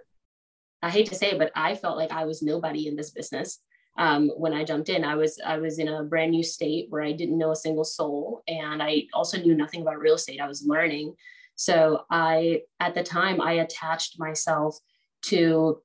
I 0.82 0.90
hate 0.90 1.08
to 1.10 1.14
say 1.14 1.32
it, 1.32 1.38
but 1.38 1.52
I 1.54 1.74
felt 1.74 1.96
like 1.96 2.10
I 2.10 2.24
was 2.24 2.42
nobody 2.42 2.88
in 2.88 2.96
this 2.96 3.10
business. 3.10 3.60
Um, 3.98 4.30
when 4.30 4.54
I 4.54 4.64
jumped 4.64 4.88
in, 4.88 5.04
I 5.04 5.16
was 5.16 5.38
I 5.44 5.58
was 5.58 5.78
in 5.78 5.88
a 5.88 6.02
brand 6.02 6.30
new 6.30 6.42
state 6.42 6.86
where 6.88 7.02
I 7.02 7.12
didn't 7.12 7.36
know 7.36 7.50
a 7.50 7.56
single 7.56 7.84
soul, 7.84 8.42
and 8.48 8.82
I 8.82 9.04
also 9.12 9.36
knew 9.38 9.54
nothing 9.54 9.82
about 9.82 9.98
real 9.98 10.14
estate. 10.14 10.40
I 10.40 10.48
was 10.48 10.64
learning, 10.66 11.14
so 11.56 12.04
I 12.10 12.62
at 12.80 12.94
the 12.94 13.02
time 13.02 13.40
I 13.40 13.52
attached 13.52 14.18
myself 14.18 14.78
to 15.24 15.82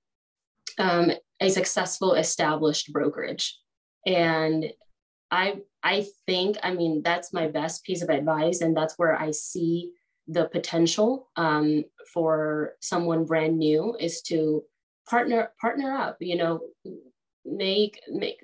um, 0.78 1.12
a 1.42 1.50
successful 1.50 2.14
established 2.14 2.94
brokerage, 2.94 3.60
and 4.06 4.72
I 5.32 5.62
I 5.84 6.06
think 6.26 6.58
I 6.64 6.74
mean 6.74 7.02
that's 7.04 7.34
my 7.34 7.48
best 7.48 7.84
piece 7.84 8.02
of 8.02 8.10
advice, 8.10 8.62
and 8.62 8.76
that's 8.76 8.96
where 8.98 9.20
I 9.20 9.32
see 9.32 9.92
the 10.28 10.46
potential 10.46 11.30
um, 11.36 11.84
for 12.14 12.74
someone 12.82 13.26
brand 13.26 13.58
new 13.58 13.96
is 14.00 14.22
to 14.24 14.64
partner 15.10 15.52
partner 15.62 15.94
up 15.94 16.18
you 16.20 16.36
know 16.36 16.60
make 17.46 18.00
make 18.10 18.42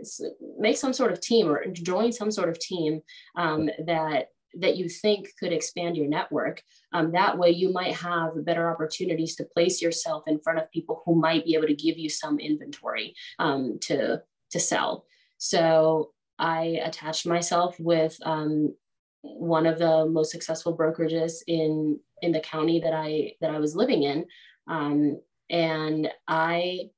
make 0.58 0.78
some 0.78 0.94
sort 0.94 1.12
of 1.12 1.20
team 1.20 1.50
or 1.50 1.66
join 1.68 2.12
some 2.12 2.32
sort 2.32 2.50
of 2.50 2.60
team 2.60 3.02
um, 3.36 3.70
that 3.86 4.28
that 4.56 4.78
you 4.78 4.88
think 4.88 5.30
could 5.40 5.52
expand 5.52 5.98
your 5.98 6.08
network. 6.08 6.62
Um, 6.94 7.12
that 7.14 7.38
way, 7.38 7.50
you 7.50 7.72
might 7.72 7.96
have 7.96 8.46
better 8.46 8.70
opportunities 8.70 9.36
to 9.36 9.46
place 9.46 9.82
yourself 9.82 10.24
in 10.28 10.40
front 10.40 10.60
of 10.60 10.72
people 10.72 11.02
who 11.06 11.16
might 11.16 11.44
be 11.44 11.56
able 11.56 11.68
to 11.68 11.74
give 11.74 11.98
you 11.98 12.10
some 12.10 12.40
inventory 12.40 13.16
um, 13.40 13.78
to 13.82 14.22
to 14.52 14.60
sell. 14.60 15.06
So 15.38 16.12
I 16.40 16.80
attached 16.84 17.26
myself 17.26 17.80
with 17.80 18.18
um, 18.26 18.76
one 19.22 19.66
of 19.66 19.80
the 19.80 20.06
most 20.06 20.32
successful 20.32 20.76
brokerages 20.76 21.44
in 21.48 22.00
in 22.22 22.32
the 22.32 22.40
county 22.40 22.80
that 22.80 22.94
I 22.94 23.34
that 23.42 23.52
I 23.52 23.60
was 23.60 23.76
living 23.76 24.04
in, 24.04 24.26
um, 24.68 25.20
and 25.50 26.10
I 26.28 26.90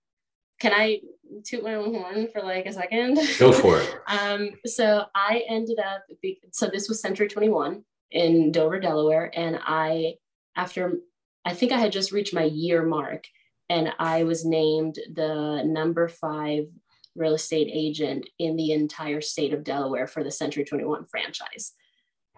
can 0.60 0.74
I 0.74 1.02
toot 1.44 1.64
my 1.64 1.76
own 1.76 1.94
horn 1.94 2.28
for 2.32 2.42
like 2.42 2.66
a 2.66 2.74
second? 2.74 3.20
Go 3.40 3.52
for 3.52 3.80
it. 3.80 3.96
um, 4.08 4.52
so 4.66 5.06
I 5.14 5.44
ended 5.48 5.80
up, 5.80 6.04
so 6.52 6.68
this 6.68 6.88
was 6.88 7.02
Century 7.02 7.28
21 7.28 7.84
in 8.12 8.52
Dover, 8.52 8.80
Delaware. 8.80 9.32
And 9.34 9.60
I, 9.62 10.16
after, 10.56 11.00
I 11.44 11.54
think 11.54 11.72
I 11.72 11.78
had 11.78 11.92
just 11.92 12.12
reached 12.12 12.34
my 12.34 12.44
year 12.44 12.86
mark 12.86 13.26
and 13.70 13.94
I 14.00 14.24
was 14.24 14.46
named 14.46 15.00
the 15.14 15.64
number 15.66 16.08
five 16.08 16.68
real 17.16 17.34
estate 17.34 17.70
agent 17.72 18.28
in 18.40 18.56
the 18.56 18.72
entire 18.72 19.22
state 19.22 19.54
of 19.54 19.64
Delaware 19.64 20.08
for 20.08 20.24
the 20.24 20.32
Century 20.32 20.66
21 20.66 21.06
franchise. 21.06 21.74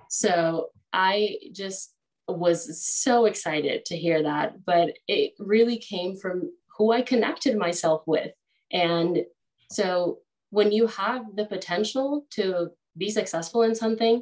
So 0.09 0.69
I 0.93 1.37
just 1.51 1.93
was 2.27 2.85
so 2.85 3.25
excited 3.25 3.85
to 3.85 3.97
hear 3.97 4.23
that, 4.23 4.65
but 4.65 4.93
it 5.07 5.33
really 5.39 5.77
came 5.77 6.15
from 6.15 6.51
who 6.77 6.91
I 6.91 7.01
connected 7.01 7.57
myself 7.57 8.03
with. 8.05 8.31
And 8.71 9.23
so 9.71 10.19
when 10.49 10.71
you 10.71 10.87
have 10.87 11.35
the 11.35 11.45
potential 11.45 12.25
to 12.31 12.69
be 12.97 13.09
successful 13.09 13.63
in 13.63 13.75
something, 13.75 14.21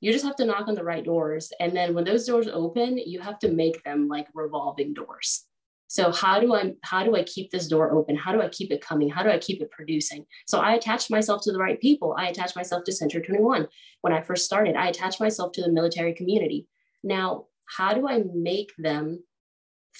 you 0.00 0.12
just 0.12 0.24
have 0.24 0.36
to 0.36 0.44
knock 0.44 0.68
on 0.68 0.74
the 0.74 0.84
right 0.84 1.04
doors. 1.04 1.52
And 1.60 1.76
then 1.76 1.94
when 1.94 2.04
those 2.04 2.26
doors 2.26 2.48
open, 2.48 2.98
you 2.98 3.20
have 3.20 3.38
to 3.40 3.48
make 3.48 3.82
them 3.84 4.08
like 4.08 4.28
revolving 4.34 4.94
doors. 4.94 5.44
So 5.90 6.12
how 6.12 6.38
do 6.38 6.54
I 6.54 6.74
how 6.82 7.02
do 7.02 7.16
I 7.16 7.24
keep 7.24 7.50
this 7.50 7.66
door 7.66 7.90
open? 7.90 8.14
How 8.14 8.30
do 8.30 8.40
I 8.40 8.48
keep 8.48 8.70
it 8.70 8.80
coming? 8.80 9.10
How 9.10 9.24
do 9.24 9.28
I 9.28 9.38
keep 9.38 9.60
it 9.60 9.72
producing? 9.72 10.24
So 10.46 10.60
I 10.60 10.74
attached 10.74 11.10
myself 11.10 11.42
to 11.42 11.52
the 11.52 11.58
right 11.58 11.80
people. 11.80 12.14
I 12.16 12.28
attached 12.28 12.54
myself 12.54 12.84
to 12.84 12.92
Century 12.92 13.22
21 13.22 13.66
when 14.02 14.12
I 14.12 14.22
first 14.22 14.44
started. 14.44 14.76
I 14.76 14.86
attached 14.86 15.18
myself 15.18 15.50
to 15.52 15.62
the 15.62 15.72
military 15.72 16.14
community. 16.14 16.68
Now, 17.02 17.46
how 17.76 17.92
do 17.92 18.08
I 18.08 18.22
make 18.32 18.70
them 18.78 19.24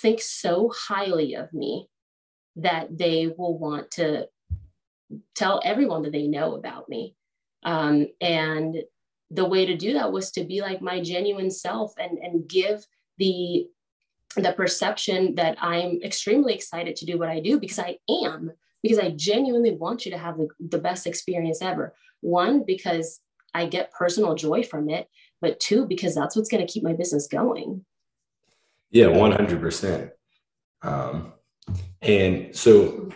think 0.01 0.21
so 0.21 0.73
highly 0.73 1.35
of 1.35 1.53
me 1.53 1.89
that 2.55 2.97
they 2.97 3.35
will 3.37 3.59
want 3.59 3.91
to 3.93 4.29
tell 5.35 5.61
everyone 5.65 6.03
that 6.03 6.13
they 6.13 6.29
know 6.29 6.55
about 6.55 6.89
me. 6.89 7.17
Um, 7.65 8.07
and 8.21 8.77
the 9.33 9.45
way 9.45 9.67
to 9.67 9.77
do 9.77 9.95
that 9.95 10.13
was 10.13 10.31
to 10.33 10.45
be 10.45 10.61
like 10.61 10.81
my 10.81 11.01
genuine 11.01 11.51
self 11.51 11.95
and, 11.99 12.17
and 12.19 12.49
give 12.49 12.87
the 13.19 13.67
the 14.37 14.53
perception 14.53 15.35
that 15.35 15.57
I'm 15.61 16.01
extremely 16.03 16.55
excited 16.55 16.97
to 16.97 17.07
do 17.07 17.19
what 17.19 17.29
I 17.29 17.41
do 17.41 17.59
because 17.59 17.79
I 17.79 17.99
am, 18.09 18.53
because 18.83 18.99
I 18.99 19.11
genuinely 19.11 19.73
want 19.73 20.05
you 20.05 20.13
to 20.13 20.19
have 20.19 20.37
the, 20.39 20.49
the 20.61 20.79
best 20.79 21.07
experience 21.07 21.63
ever. 21.63 21.95
One, 22.21 22.65
because 22.65 23.21
I 23.55 23.67
get 23.67 23.93
personal 23.93 24.35
joy 24.35 24.63
from 24.63 24.89
it, 24.89 25.09
but 25.41 25.59
two, 25.59 25.87
because 25.87 26.15
that's 26.15 26.37
what's 26.37 26.49
going 26.49 26.65
to 26.65 26.73
keep 26.73 26.85
my 26.85 26.93
business 26.93 27.27
going. 27.27 27.85
Yeah, 28.91 29.07
100%. 29.07 30.11
Um, 30.83 31.33
and 32.03 32.55
so 32.55 33.11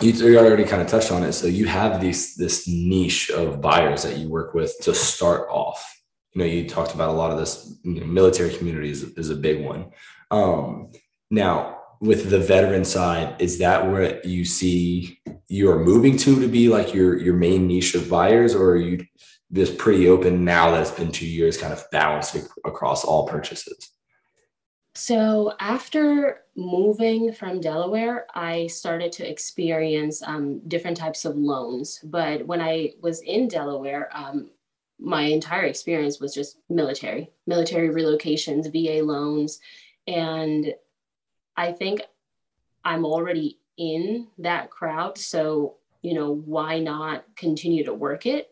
you 0.00 0.38
already 0.38 0.64
kind 0.64 0.82
of 0.82 0.88
touched 0.88 1.10
on 1.10 1.22
it. 1.22 1.32
So 1.32 1.46
you 1.46 1.66
have 1.66 2.00
these 2.00 2.36
this 2.36 2.68
niche 2.68 3.30
of 3.30 3.60
buyers 3.60 4.02
that 4.04 4.16
you 4.18 4.28
work 4.28 4.54
with 4.54 4.74
to 4.82 4.94
start 4.94 5.48
off. 5.50 5.84
You 6.34 6.40
know, 6.40 6.44
you 6.44 6.68
talked 6.68 6.94
about 6.94 7.10
a 7.10 7.12
lot 7.12 7.32
of 7.32 7.38
this. 7.38 7.78
You 7.82 8.00
know, 8.00 8.06
military 8.06 8.54
community 8.56 8.90
is, 8.90 9.02
is 9.02 9.30
a 9.30 9.34
big 9.34 9.64
one. 9.64 9.90
Um, 10.30 10.92
now, 11.30 11.78
with 12.00 12.30
the 12.30 12.38
veteran 12.38 12.84
side, 12.84 13.40
is 13.40 13.58
that 13.58 13.90
where 13.90 14.24
you 14.26 14.44
see 14.44 15.20
you 15.48 15.70
are 15.70 15.82
moving 15.82 16.16
to 16.18 16.40
to 16.40 16.48
be 16.48 16.68
like 16.68 16.94
your 16.94 17.18
your 17.18 17.34
main 17.34 17.66
niche 17.66 17.94
of 17.94 18.08
buyers, 18.08 18.54
or 18.54 18.70
are 18.70 18.76
you 18.76 19.04
just 19.52 19.78
pretty 19.78 20.08
open 20.08 20.44
now 20.44 20.70
that 20.70 20.82
it's 20.82 20.90
been 20.90 21.10
two 21.10 21.26
years, 21.26 21.56
kind 21.56 21.72
of 21.72 21.84
balanced 21.90 22.36
across 22.64 23.04
all 23.04 23.26
purchases? 23.26 23.92
So 24.94 25.54
after 25.60 26.40
moving 26.56 27.32
from 27.32 27.60
Delaware, 27.60 28.26
I 28.34 28.66
started 28.66 29.12
to 29.12 29.30
experience 29.30 30.22
um, 30.24 30.60
different 30.66 30.96
types 30.96 31.24
of 31.24 31.36
loans. 31.36 32.00
But 32.02 32.44
when 32.44 32.60
I 32.60 32.94
was 33.00 33.20
in 33.22 33.46
Delaware, 33.46 34.10
um, 34.12 34.50
my 34.98 35.22
entire 35.22 35.66
experience 35.66 36.18
was 36.18 36.34
just 36.34 36.58
military, 36.68 37.30
military 37.46 37.90
relocations, 37.90 38.72
VA 38.72 39.04
loans. 39.04 39.60
And 40.08 40.74
I 41.56 41.72
think 41.72 42.00
I'm 42.84 43.04
already 43.04 43.58
in 43.76 44.28
that 44.38 44.70
crowd. 44.70 45.18
So, 45.18 45.76
you 46.02 46.14
know, 46.14 46.32
why 46.32 46.78
not 46.78 47.24
continue 47.36 47.84
to 47.84 47.92
work 47.92 48.24
it? 48.24 48.50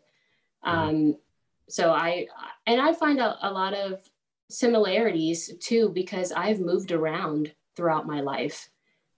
Mm-hmm. 0.64 0.78
Um, 0.78 1.16
so 1.68 1.92
I, 1.92 2.26
and 2.66 2.80
I 2.80 2.92
find 2.92 3.18
a, 3.18 3.36
a 3.42 3.50
lot 3.50 3.72
of 3.72 4.00
similarities 4.50 5.52
too 5.58 5.88
because 5.88 6.30
I've 6.30 6.60
moved 6.60 6.92
around 6.92 7.52
throughout 7.74 8.06
my 8.06 8.20
life. 8.20 8.68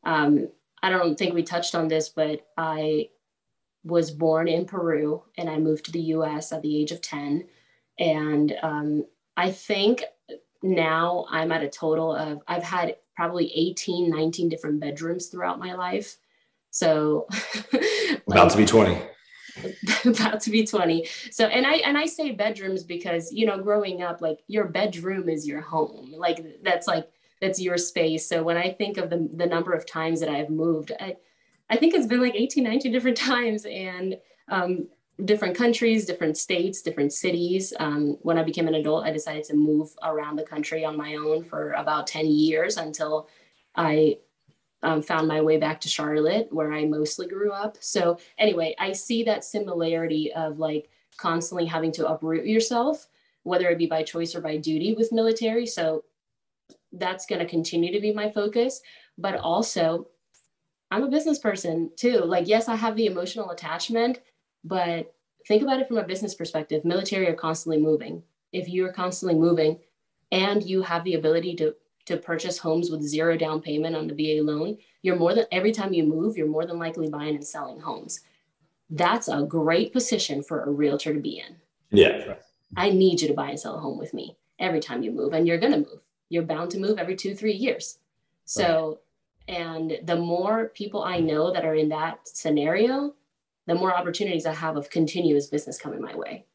Um, 0.04 0.48
I 0.80 0.90
don't 0.90 1.18
think 1.18 1.34
we 1.34 1.42
touched 1.42 1.74
on 1.74 1.88
this, 1.88 2.08
but 2.08 2.46
I 2.56 3.08
was 3.84 4.12
born 4.12 4.46
in 4.46 4.64
Peru 4.64 5.24
and 5.36 5.50
I 5.50 5.58
moved 5.58 5.86
to 5.86 5.92
the 5.92 6.00
US 6.00 6.52
at 6.52 6.62
the 6.62 6.80
age 6.80 6.92
of 6.92 7.00
10. 7.00 7.48
And 7.98 8.54
um, 8.62 9.06
I 9.36 9.50
think 9.50 10.04
now 10.62 11.26
I'm 11.30 11.52
at 11.52 11.62
a 11.62 11.68
total 11.68 12.14
of, 12.14 12.40
I've 12.48 12.62
had 12.62 12.96
probably 13.16 13.52
18, 13.54 14.10
19 14.10 14.48
different 14.48 14.80
bedrooms 14.80 15.26
throughout 15.26 15.58
my 15.58 15.74
life. 15.74 16.16
So, 16.70 17.26
like, 17.72 18.22
about 18.26 18.50
to 18.50 18.56
be 18.56 18.66
20. 18.66 18.98
about 20.04 20.40
to 20.40 20.50
be 20.50 20.64
20 20.64 21.04
so 21.32 21.46
and 21.46 21.66
i 21.66 21.76
and 21.78 21.98
i 21.98 22.06
say 22.06 22.30
bedrooms 22.30 22.84
because 22.84 23.32
you 23.32 23.44
know 23.44 23.58
growing 23.58 24.02
up 24.02 24.20
like 24.20 24.38
your 24.46 24.66
bedroom 24.66 25.28
is 25.28 25.48
your 25.48 25.60
home 25.60 26.12
like 26.16 26.62
that's 26.62 26.86
like 26.86 27.08
that's 27.40 27.60
your 27.60 27.76
space 27.76 28.28
so 28.28 28.40
when 28.42 28.56
i 28.56 28.70
think 28.70 28.98
of 28.98 29.10
the, 29.10 29.28
the 29.34 29.46
number 29.46 29.72
of 29.72 29.84
times 29.84 30.20
that 30.20 30.28
i've 30.28 30.50
moved 30.50 30.92
i 31.00 31.16
i 31.70 31.76
think 31.76 31.92
it's 31.92 32.06
been 32.06 32.20
like 32.20 32.36
18 32.36 32.62
19 32.62 32.92
different 32.92 33.16
times 33.16 33.64
and 33.64 34.16
um, 34.50 34.88
different 35.24 35.56
countries 35.56 36.06
different 36.06 36.36
states 36.36 36.80
different 36.80 37.12
cities 37.12 37.72
um, 37.80 38.16
when 38.22 38.38
i 38.38 38.42
became 38.42 38.68
an 38.68 38.74
adult 38.74 39.04
i 39.04 39.10
decided 39.10 39.42
to 39.42 39.54
move 39.54 39.90
around 40.04 40.36
the 40.36 40.44
country 40.44 40.84
on 40.84 40.96
my 40.96 41.16
own 41.16 41.42
for 41.42 41.72
about 41.72 42.06
10 42.06 42.26
years 42.26 42.76
until 42.76 43.28
i 43.74 44.16
um, 44.82 45.02
found 45.02 45.26
my 45.26 45.40
way 45.40 45.58
back 45.58 45.80
to 45.80 45.88
Charlotte, 45.88 46.48
where 46.52 46.72
I 46.72 46.84
mostly 46.84 47.26
grew 47.26 47.50
up. 47.50 47.78
So, 47.80 48.18
anyway, 48.38 48.74
I 48.78 48.92
see 48.92 49.24
that 49.24 49.44
similarity 49.44 50.32
of 50.32 50.58
like 50.58 50.88
constantly 51.16 51.66
having 51.66 51.92
to 51.92 52.08
uproot 52.08 52.46
yourself, 52.46 53.08
whether 53.42 53.68
it 53.70 53.78
be 53.78 53.86
by 53.86 54.02
choice 54.02 54.34
or 54.34 54.40
by 54.40 54.56
duty 54.56 54.94
with 54.94 55.12
military. 55.12 55.66
So, 55.66 56.04
that's 56.92 57.26
going 57.26 57.40
to 57.40 57.46
continue 57.46 57.92
to 57.92 58.00
be 58.00 58.12
my 58.12 58.30
focus. 58.30 58.80
But 59.16 59.36
also, 59.36 60.08
I'm 60.90 61.02
a 61.02 61.10
business 61.10 61.38
person 61.38 61.90
too. 61.96 62.20
Like, 62.20 62.48
yes, 62.48 62.68
I 62.68 62.76
have 62.76 62.96
the 62.96 63.06
emotional 63.06 63.50
attachment, 63.50 64.20
but 64.64 65.14
think 65.46 65.62
about 65.62 65.80
it 65.80 65.88
from 65.88 65.98
a 65.98 66.04
business 66.04 66.34
perspective. 66.34 66.84
Military 66.84 67.28
are 67.28 67.34
constantly 67.34 67.80
moving. 67.80 68.22
If 68.52 68.68
you 68.68 68.86
are 68.86 68.92
constantly 68.92 69.38
moving 69.38 69.78
and 70.32 70.62
you 70.62 70.82
have 70.82 71.04
the 71.04 71.14
ability 71.14 71.54
to 71.56 71.74
to 72.06 72.16
purchase 72.16 72.56
homes 72.56 72.90
with 72.90 73.02
zero 73.02 73.36
down 73.36 73.60
payment 73.60 73.94
on 73.94 74.08
the 74.08 74.14
VA 74.14 74.42
loan, 74.42 74.78
you're 75.02 75.16
more 75.16 75.34
than 75.34 75.44
every 75.52 75.72
time 75.72 75.92
you 75.92 76.04
move, 76.04 76.38
you're 76.38 76.48
more 76.48 76.64
than 76.64 76.78
likely 76.78 77.08
buying 77.08 77.34
and 77.34 77.46
selling 77.46 77.78
homes. 77.78 78.20
That's 78.88 79.28
a 79.28 79.42
great 79.42 79.92
position 79.92 80.42
for 80.42 80.62
a 80.62 80.70
realtor 80.70 81.12
to 81.12 81.20
be 81.20 81.38
in. 81.38 81.56
Yeah. 81.90 82.36
I 82.76 82.88
need 82.88 83.20
you 83.20 83.28
to 83.28 83.34
buy 83.34 83.50
and 83.50 83.60
sell 83.60 83.76
a 83.76 83.80
home 83.80 83.98
with 83.98 84.14
me 84.14 84.38
every 84.58 84.80
time 84.80 85.02
you 85.02 85.10
move, 85.10 85.34
and 85.34 85.46
you're 85.46 85.58
going 85.58 85.72
to 85.72 85.78
move. 85.90 86.02
You're 86.30 86.44
bound 86.44 86.70
to 86.72 86.78
move 86.78 86.98
every 86.98 87.14
two, 87.14 87.34
three 87.34 87.52
years. 87.52 87.98
So, 88.44 88.98
right. 89.46 89.58
and 89.58 89.98
the 90.04 90.16
more 90.16 90.68
people 90.68 91.02
I 91.02 91.20
know 91.20 91.52
that 91.52 91.64
are 91.64 91.74
in 91.74 91.90
that 91.90 92.26
scenario, 92.26 93.14
the 93.68 93.74
more 93.74 93.94
opportunities 93.94 94.46
I 94.46 94.54
have 94.54 94.76
of 94.76 94.90
continuous 94.90 95.46
business 95.46 95.78
coming 95.78 96.00
my 96.00 96.16
way. 96.16 96.46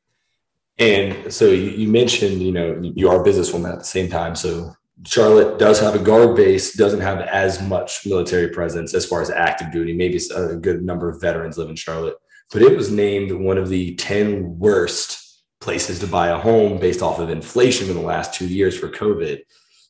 And 0.79 1.31
so 1.31 1.45
you 1.45 1.87
mentioned, 1.87 2.41
you 2.41 2.51
know, 2.51 2.81
you 2.81 3.07
are 3.07 3.21
a 3.21 3.23
businesswoman 3.23 3.71
at 3.71 3.79
the 3.79 3.85
same 3.85 4.09
time. 4.09 4.35
So 4.35 4.73
Charlotte 5.05 5.59
does 5.59 5.79
have 5.79 5.93
a 5.93 5.99
guard 5.99 6.35
base, 6.35 6.73
doesn't 6.73 7.01
have 7.01 7.21
as 7.21 7.61
much 7.61 8.05
military 8.07 8.49
presence 8.49 8.95
as 8.95 9.05
far 9.05 9.21
as 9.21 9.29
active 9.29 9.71
duty. 9.71 9.93
Maybe 9.93 10.19
a 10.35 10.55
good 10.55 10.83
number 10.83 11.07
of 11.07 11.21
veterans 11.21 11.57
live 11.57 11.69
in 11.69 11.75
Charlotte, 11.75 12.15
but 12.51 12.63
it 12.63 12.75
was 12.75 12.91
named 12.91 13.31
one 13.31 13.59
of 13.59 13.69
the 13.69 13.95
10 13.95 14.57
worst 14.57 15.43
places 15.61 15.99
to 15.99 16.07
buy 16.07 16.29
a 16.29 16.39
home 16.39 16.79
based 16.79 17.03
off 17.03 17.19
of 17.19 17.29
inflation 17.29 17.89
in 17.89 17.95
the 17.95 18.01
last 18.01 18.33
two 18.33 18.47
years 18.47 18.77
for 18.77 18.89
COVID. 18.89 19.41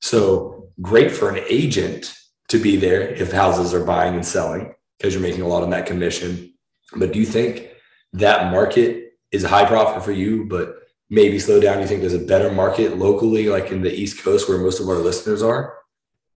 So 0.01 0.67
great 0.81 1.11
for 1.11 1.29
an 1.29 1.43
agent 1.49 2.13
to 2.49 2.59
be 2.59 2.75
there 2.75 3.01
if 3.01 3.31
houses 3.31 3.73
are 3.73 3.85
buying 3.85 4.15
and 4.15 4.25
selling 4.25 4.73
because 4.97 5.13
you're 5.13 5.23
making 5.23 5.41
a 5.41 5.47
lot 5.47 5.63
on 5.63 5.69
that 5.69 5.85
commission. 5.85 6.52
But 6.95 7.13
do 7.13 7.19
you 7.19 7.25
think 7.25 7.69
that 8.13 8.51
market 8.51 9.13
is 9.31 9.43
a 9.43 9.49
high 9.49 9.65
profit 9.65 10.03
for 10.03 10.11
you, 10.11 10.45
but 10.45 10.79
maybe 11.09 11.39
slow 11.39 11.59
down? 11.59 11.81
You 11.81 11.87
think 11.87 12.01
there's 12.01 12.13
a 12.13 12.19
better 12.19 12.51
market 12.51 12.97
locally, 12.97 13.47
like 13.47 13.71
in 13.71 13.81
the 13.81 13.93
East 13.93 14.23
Coast 14.23 14.47
where 14.47 14.57
most 14.57 14.79
of 14.79 14.89
our 14.89 14.95
listeners 14.95 15.41
are? 15.41 15.77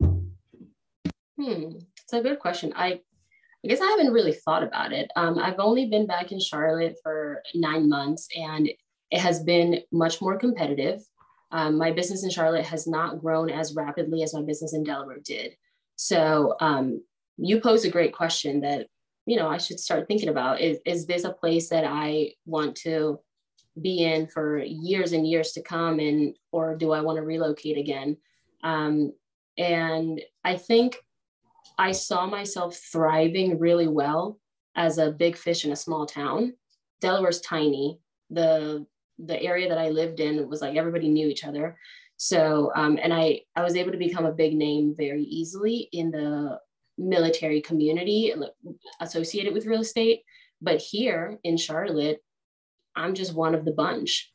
Hmm, 0.02 1.78
it's 2.04 2.13
a 2.13 2.22
good 2.22 2.39
question. 2.39 2.74
I 2.76 3.02
I 3.65 3.70
guess 3.70 3.82
I 3.82 3.88
haven't 3.88 4.13
really 4.13 4.34
thought 4.34 4.63
about 4.63 4.93
it. 4.93 5.12
Um, 5.15 5.39
I've 5.39 5.60
only 5.60 5.88
been 5.88 6.06
back 6.06 6.32
in 6.32 6.39
Charlotte 6.39 6.98
for 7.02 7.41
nine 7.56 7.89
months, 7.89 8.28
and 8.36 8.70
it 9.12 9.20
has 9.20 9.43
been 9.43 9.82
much 9.91 10.22
more 10.22 10.38
competitive. 10.38 11.02
Um, 11.52 11.78
my 11.78 11.91
business 11.91 12.24
in 12.24 12.30
Charlotte 12.30 12.65
has 12.65 12.88
not 12.88 13.20
grown 13.20 13.50
as 13.50 13.74
rapidly 13.74 14.22
as 14.22 14.34
my 14.34 14.41
business 14.41 14.74
in 14.74 14.84
Delaware 14.84 15.20
did. 15.24 15.56
So 15.96 16.56
um, 16.60 17.04
you 17.38 17.60
pose 17.60 17.84
a 17.86 17.89
great 17.89 18.13
question 18.13 18.62
that 18.62 18.88
you 19.28 19.36
know 19.36 19.50
I 19.50 19.58
should 19.58 19.80
start 19.80 20.08
thinking 20.08 20.30
about. 20.30 20.62
Is 20.62 20.80
is 20.86 21.06
this 21.06 21.26
a 21.26 21.34
place 21.34 21.70
that 21.70 21.84
I 21.86 22.32
want 22.46 22.76
to 22.78 23.20
be 23.80 24.04
in 24.04 24.26
for 24.26 24.58
years 24.58 25.12
and 25.12 25.30
years 25.30 25.52
to 25.52 25.62
come 25.62 26.00
and 26.00 26.36
or 26.52 26.76
do 26.76 26.92
i 26.92 27.02
want 27.02 27.18
to 27.18 27.22
relocate 27.22 27.78
again? 27.78 28.18
Um, 28.63 29.13
and 29.60 30.22
i 30.44 30.56
think 30.56 30.98
i 31.78 31.92
saw 31.92 32.28
myself 32.28 32.76
thriving 32.92 33.58
really 33.60 33.88
well 33.88 34.40
as 34.76 35.00
a 35.00 35.12
big 35.12 35.36
fish 35.36 35.66
in 35.66 35.72
a 35.72 35.76
small 35.76 36.06
town. 36.06 36.54
Delaware's 37.02 37.42
tiny. 37.42 38.00
The 38.30 38.86
the 39.20 39.42
area 39.42 39.68
that 39.68 39.78
i 39.78 39.90
lived 39.90 40.20
in 40.22 40.48
was 40.48 40.62
like 40.62 40.78
everybody 40.78 41.10
knew 41.10 41.28
each 41.28 41.44
other. 41.44 41.78
So 42.16 42.72
um, 42.76 42.98
and 43.04 43.13
i 43.13 43.42
i 43.58 43.62
was 43.62 43.76
able 43.76 43.92
to 43.92 44.06
become 44.08 44.26
a 44.26 44.40
big 44.44 44.56
name 44.56 44.96
very 44.96 45.24
easily 45.24 45.90
in 45.92 46.12
the 46.12 46.60
military 46.98 47.62
community 47.62 48.34
associated 49.00 49.54
with 49.54 49.66
real 49.66 49.82
estate 49.82 50.24
but 50.62 50.82
here 50.82 51.38
in 51.44 51.58
charlotte 51.58 52.22
I'm 52.98 53.14
just 53.14 53.34
one 53.34 53.56
of 53.56 53.64
the 53.64 53.72
bunch. 53.72 54.32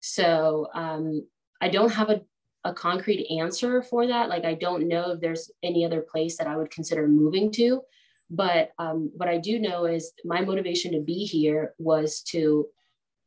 So 0.00 0.68
um, 0.72 1.26
I 1.60 1.68
don't 1.68 1.92
have 1.92 2.10
a, 2.10 2.20
a 2.64 2.72
concrete 2.72 3.26
answer 3.40 3.82
for 3.82 4.06
that. 4.06 4.28
Like 4.28 4.44
I 4.44 4.54
don't 4.54 4.88
know 4.88 5.12
if 5.12 5.20
there's 5.20 5.50
any 5.62 5.84
other 5.84 6.00
place 6.00 6.38
that 6.38 6.46
I 6.46 6.56
would 6.56 6.70
consider 6.70 7.08
moving 7.08 7.50
to. 7.52 7.82
But 8.30 8.70
um, 8.78 9.10
what 9.14 9.28
I 9.28 9.38
do 9.38 9.58
know 9.58 9.86
is 9.86 10.12
my 10.24 10.40
motivation 10.42 10.92
to 10.92 11.00
be 11.00 11.24
here 11.24 11.74
was 11.78 12.22
to 12.28 12.66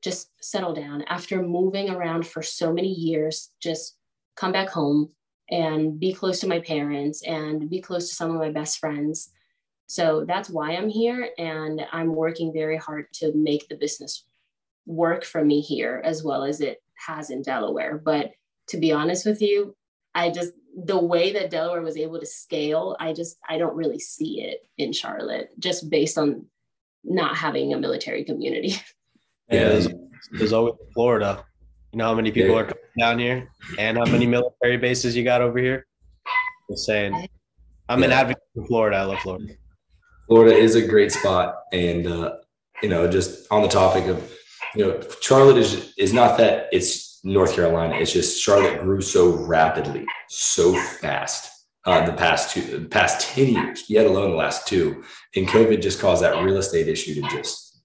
just 0.04 0.30
settle 0.42 0.74
down 0.74 1.04
after 1.04 1.42
moving 1.44 1.90
around 1.90 2.26
for 2.26 2.42
so 2.42 2.72
many 2.72 2.90
years, 2.90 3.52
just 3.62 3.98
come 4.36 4.52
back 4.52 4.70
home 4.70 5.10
and 5.52 6.00
be 6.00 6.14
close 6.14 6.40
to 6.40 6.48
my 6.48 6.60
parents 6.60 7.22
and 7.24 7.70
be 7.70 7.82
close 7.82 8.10
to 8.10 8.16
some 8.16 8.32
of 8.32 8.38
my 8.38 8.50
best 8.50 8.80
friends. 8.80 9.32
So 9.88 10.24
that's 10.26 10.50
why 10.50 10.72
I'm 10.72 10.90
here. 10.90 11.30
And 11.38 11.86
I'm 11.92 12.16
working 12.16 12.54
very 12.54 12.78
hard 12.78 13.08
to 13.16 13.34
make 13.36 13.68
the 13.68 13.76
business 13.76 14.26
work 14.86 15.26
for 15.26 15.44
me 15.44 15.60
here 15.60 16.02
as 16.04 16.24
well 16.24 16.44
as 16.44 16.62
it 16.62 16.82
has 17.06 17.30
in 17.30 17.42
Delaware. 17.42 17.98
But 17.98 18.32
to 18.70 18.78
be 18.78 18.92
honest 18.92 19.26
with 19.26 19.42
you, 19.42 19.76
I 20.16 20.30
just 20.30 20.54
the 20.76 20.98
way 20.98 21.34
that 21.34 21.50
Delaware 21.50 21.82
was 21.82 21.98
able 21.98 22.20
to 22.20 22.26
scale, 22.26 22.96
I 23.00 23.12
just 23.14 23.38
I 23.48 23.58
don't 23.58 23.76
really 23.76 24.00
see 24.00 24.42
it 24.42 24.68
in 24.78 24.94
Charlotte 24.94 25.50
just 25.60 25.90
based 25.90 26.18
on 26.18 26.46
not 27.04 27.36
having 27.36 27.74
a 27.74 27.78
military 27.80 28.24
community. 28.24 28.76
Yeah, 29.50 29.68
there's, 29.68 29.88
there's 30.32 30.54
always 30.54 30.76
Florida. 30.94 31.44
You 31.92 31.98
know 31.98 32.06
how 32.06 32.14
many 32.14 32.32
people 32.32 32.52
yeah. 32.52 32.62
are 32.62 32.64
coming 32.64 32.84
down 32.98 33.20
here 33.20 33.50
and 33.78 33.98
how 33.98 34.06
many 34.06 34.26
military 34.26 34.78
bases 34.78 35.16
you 35.16 35.24
got 35.24 35.42
over 35.42 35.60
here? 35.60 35.86
Just 36.70 36.86
saying. 36.86 37.28
I'm 37.90 38.00
yeah. 38.00 38.06
an 38.06 38.12
advocate 38.12 38.44
for 38.56 38.66
Florida. 38.66 38.98
I 38.98 39.04
love 39.04 39.20
Florida. 39.20 39.54
Florida 40.28 40.56
is 40.56 40.76
a 40.76 40.88
great 40.88 41.12
spot. 41.12 41.64
And, 41.74 42.08
uh, 42.08 42.36
you 42.82 42.90
know, 42.90 43.10
just 43.10 43.46
on 43.52 43.62
the 43.62 43.68
topic 43.68 44.06
of 44.06 44.32
you 44.76 44.86
know, 44.86 45.02
Charlotte 45.22 45.58
is 45.58 45.94
is 45.98 46.14
not 46.14 46.38
that 46.38 46.68
it's 46.72 47.20
North 47.24 47.56
Carolina. 47.56 47.96
It's 47.96 48.14
just 48.14 48.42
Charlotte 48.42 48.82
grew 48.82 49.02
so 49.02 49.32
rapidly, 49.46 50.06
so 50.30 50.74
fast. 50.74 51.50
Uh, 51.84 52.06
the 52.06 52.14
past 52.14 52.54
two, 52.54 52.62
the 52.62 52.88
past 52.88 53.28
ten 53.28 53.50
years, 53.50 53.90
yet 53.90 54.06
alone 54.06 54.32
the 54.32 54.38
last 54.38 54.68
two, 54.68 55.04
and 55.36 55.48
COVID 55.48 55.82
just 55.82 56.00
caused 56.00 56.24
that 56.24 56.44
real 56.44 56.58
estate 56.58 56.88
issue 56.88 57.16
to 57.16 57.22
just 57.30 57.82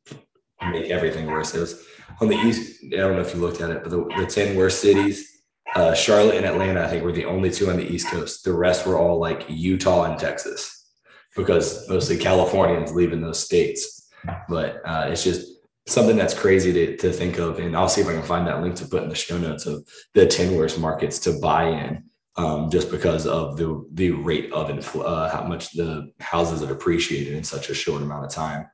make 0.71 0.90
everything 0.90 1.27
worse. 1.27 1.55
It 1.55 1.61
was 1.61 1.83
on 2.21 2.29
the 2.29 2.37
east. 2.37 2.83
I 2.92 2.97
don't 2.97 3.14
know 3.14 3.23
if 3.23 3.35
you 3.35 3.40
looked 3.40 3.61
at 3.61 3.71
it, 3.71 3.83
but 3.83 3.90
the, 3.90 4.05
the 4.16 4.27
ten 4.27 4.57
worst 4.57 4.81
cities, 4.81 5.42
uh, 5.75 5.95
Charlotte 5.95 6.37
and 6.37 6.47
Atlanta, 6.47 6.85
I 6.85 6.88
think 6.88 7.05
were 7.05 7.12
the 7.12 7.25
only 7.25 7.51
two 7.51 7.71
on 7.71 7.77
the 7.77 7.87
East 7.87 8.09
Coast. 8.09 8.45
The 8.45 8.53
rest 8.53 8.87
were 8.87 8.99
all 8.99 9.19
like 9.19 9.45
Utah 9.49 10.05
and 10.05 10.19
Texas, 10.19 10.90
because 11.37 11.88
mostly 11.88 12.16
Californians 12.16 12.92
leaving 12.92 13.21
those 13.21 13.42
states. 13.42 14.09
But 14.49 14.81
uh, 14.85 15.09
it's 15.11 15.23
just 15.23 15.57
something 15.87 16.16
that's 16.16 16.35
crazy 16.35 16.73
to, 16.73 16.97
to 16.97 17.12
think 17.12 17.38
of. 17.38 17.59
And 17.59 17.77
I'll 17.77 17.88
see 17.88 18.01
if 18.01 18.09
I 18.09 18.12
can 18.12 18.23
find 18.23 18.47
that 18.47 18.61
link 18.61 18.75
to 18.77 18.87
put 18.87 19.03
in 19.03 19.09
the 19.09 19.14
show 19.14 19.38
notes 19.38 19.66
of 19.66 19.87
the 20.14 20.27
10 20.27 20.57
worst 20.57 20.79
markets 20.79 21.19
to 21.21 21.38
buy 21.40 21.69
in. 21.69 22.05
Um, 22.38 22.69
just 22.69 22.90
because 22.90 23.27
of 23.27 23.57
the 23.57 23.88
the 23.95 24.11
rate 24.11 24.53
of 24.53 24.69
infl- 24.69 25.07
uh, 25.07 25.31
how 25.31 25.45
much 25.45 25.73
the 25.73 26.12
houses 26.21 26.61
have 26.61 26.71
appreciated 26.71 27.33
in 27.33 27.42
such 27.42 27.71
a 27.71 27.75
short 27.75 28.03
amount 28.03 28.27
of 28.27 28.31
time. 28.31 28.66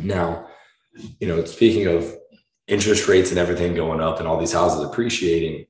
Now, 0.00 0.46
you 1.20 1.28
know, 1.28 1.44
speaking 1.44 1.88
of 1.88 2.14
interest 2.66 3.08
rates 3.08 3.30
and 3.30 3.38
everything 3.38 3.74
going 3.74 4.00
up 4.00 4.18
and 4.18 4.26
all 4.26 4.38
these 4.38 4.52
houses 4.52 4.82
appreciating, 4.82 5.66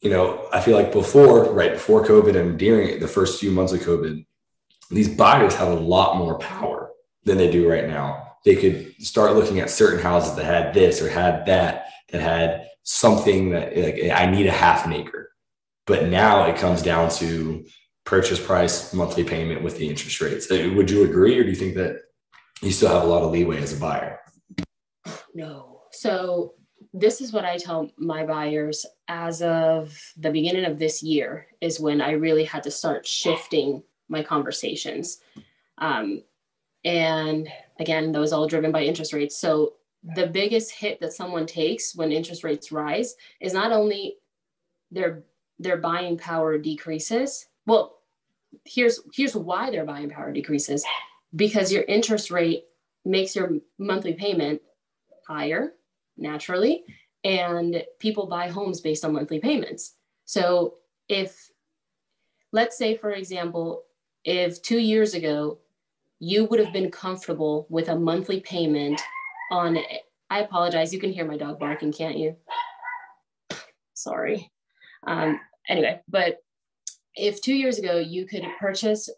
you 0.00 0.10
know, 0.10 0.48
I 0.52 0.60
feel 0.60 0.76
like 0.76 0.92
before, 0.92 1.52
right 1.52 1.72
before 1.72 2.04
COVID 2.04 2.36
and 2.36 2.58
during 2.58 3.00
the 3.00 3.08
first 3.08 3.40
few 3.40 3.50
months 3.50 3.72
of 3.72 3.80
COVID, 3.80 4.24
these 4.90 5.08
buyers 5.08 5.54
had 5.54 5.68
a 5.68 5.74
lot 5.74 6.16
more 6.16 6.38
power 6.38 6.90
than 7.24 7.36
they 7.36 7.50
do 7.50 7.68
right 7.68 7.86
now 7.86 8.32
they 8.44 8.56
could 8.56 8.94
start 9.04 9.34
looking 9.34 9.60
at 9.60 9.70
certain 9.70 10.00
houses 10.00 10.34
that 10.36 10.44
had 10.44 10.74
this 10.74 11.00
or 11.00 11.08
had 11.08 11.46
that 11.46 11.86
that 12.10 12.20
had 12.20 12.68
something 12.82 13.50
that 13.50 13.76
like 13.76 14.10
I 14.12 14.30
need 14.30 14.46
a 14.46 14.52
half 14.52 14.86
an 14.86 14.92
acre. 14.92 15.30
But 15.86 16.08
now 16.08 16.44
it 16.46 16.56
comes 16.56 16.82
down 16.82 17.10
to 17.10 17.64
purchase 18.04 18.44
price, 18.44 18.92
monthly 18.92 19.24
payment 19.24 19.62
with 19.62 19.78
the 19.78 19.88
interest 19.88 20.20
rates. 20.20 20.50
Uh, 20.50 20.72
would 20.74 20.90
you 20.90 21.04
agree, 21.04 21.38
or 21.38 21.44
do 21.44 21.50
you 21.50 21.56
think 21.56 21.74
that 21.74 22.00
you 22.60 22.72
still 22.72 22.88
have 22.88 23.02
a 23.02 23.06
lot 23.06 23.22
of 23.22 23.30
leeway 23.30 23.60
as 23.60 23.76
a 23.76 23.80
buyer? 23.80 24.20
No. 25.34 25.71
So 25.92 26.54
this 26.92 27.20
is 27.20 27.32
what 27.32 27.44
I 27.44 27.56
tell 27.56 27.90
my 27.96 28.24
buyers 28.24 28.84
as 29.08 29.42
of 29.42 29.96
the 30.16 30.30
beginning 30.30 30.64
of 30.64 30.78
this 30.78 31.02
year 31.02 31.46
is 31.60 31.80
when 31.80 32.00
I 32.00 32.12
really 32.12 32.44
had 32.44 32.62
to 32.64 32.70
start 32.70 33.06
shifting 33.06 33.82
my 34.08 34.22
conversations. 34.22 35.20
Um, 35.78 36.22
and 36.84 37.48
again, 37.78 38.12
was 38.12 38.32
all 38.32 38.46
driven 38.46 38.72
by 38.72 38.82
interest 38.82 39.12
rates. 39.12 39.38
So 39.38 39.74
the 40.02 40.26
biggest 40.26 40.72
hit 40.72 41.00
that 41.00 41.12
someone 41.12 41.46
takes 41.46 41.94
when 41.94 42.10
interest 42.10 42.42
rates 42.42 42.72
rise 42.72 43.14
is 43.40 43.52
not 43.54 43.72
only 43.72 44.16
their 44.90 45.22
their 45.58 45.76
buying 45.76 46.18
power 46.18 46.58
decreases. 46.58 47.46
Well, 47.66 47.98
here's 48.64 49.00
here's 49.14 49.36
why 49.36 49.70
their 49.70 49.84
buying 49.84 50.10
power 50.10 50.32
decreases 50.32 50.84
because 51.34 51.72
your 51.72 51.84
interest 51.84 52.30
rate 52.30 52.64
makes 53.04 53.36
your 53.36 53.52
monthly 53.78 54.12
payment 54.12 54.60
higher 55.26 55.72
naturally 56.16 56.84
and 57.24 57.82
people 57.98 58.26
buy 58.26 58.48
homes 58.48 58.80
based 58.80 59.04
on 59.04 59.12
monthly 59.12 59.38
payments. 59.38 59.96
So 60.24 60.74
if 61.08 61.50
let's 62.52 62.76
say 62.76 62.96
for 62.96 63.12
example 63.12 63.84
if 64.24 64.62
2 64.62 64.78
years 64.78 65.14
ago 65.14 65.58
you 66.18 66.44
would 66.46 66.60
have 66.60 66.72
been 66.72 66.90
comfortable 66.90 67.66
with 67.68 67.88
a 67.88 67.98
monthly 67.98 68.40
payment 68.40 69.00
on 69.50 69.78
i 70.30 70.38
apologize 70.40 70.94
you 70.94 71.00
can 71.00 71.12
hear 71.12 71.26
my 71.26 71.36
dog 71.36 71.58
barking 71.58 71.92
can't 71.92 72.16
you? 72.16 72.36
Sorry. 73.94 74.50
Um, 75.06 75.40
anyway 75.68 76.00
but 76.08 76.38
if 77.14 77.42
two 77.42 77.54
years 77.54 77.78
ago 77.78 77.98
you 77.98 78.26
could 78.26 78.44
purchase 78.58 79.08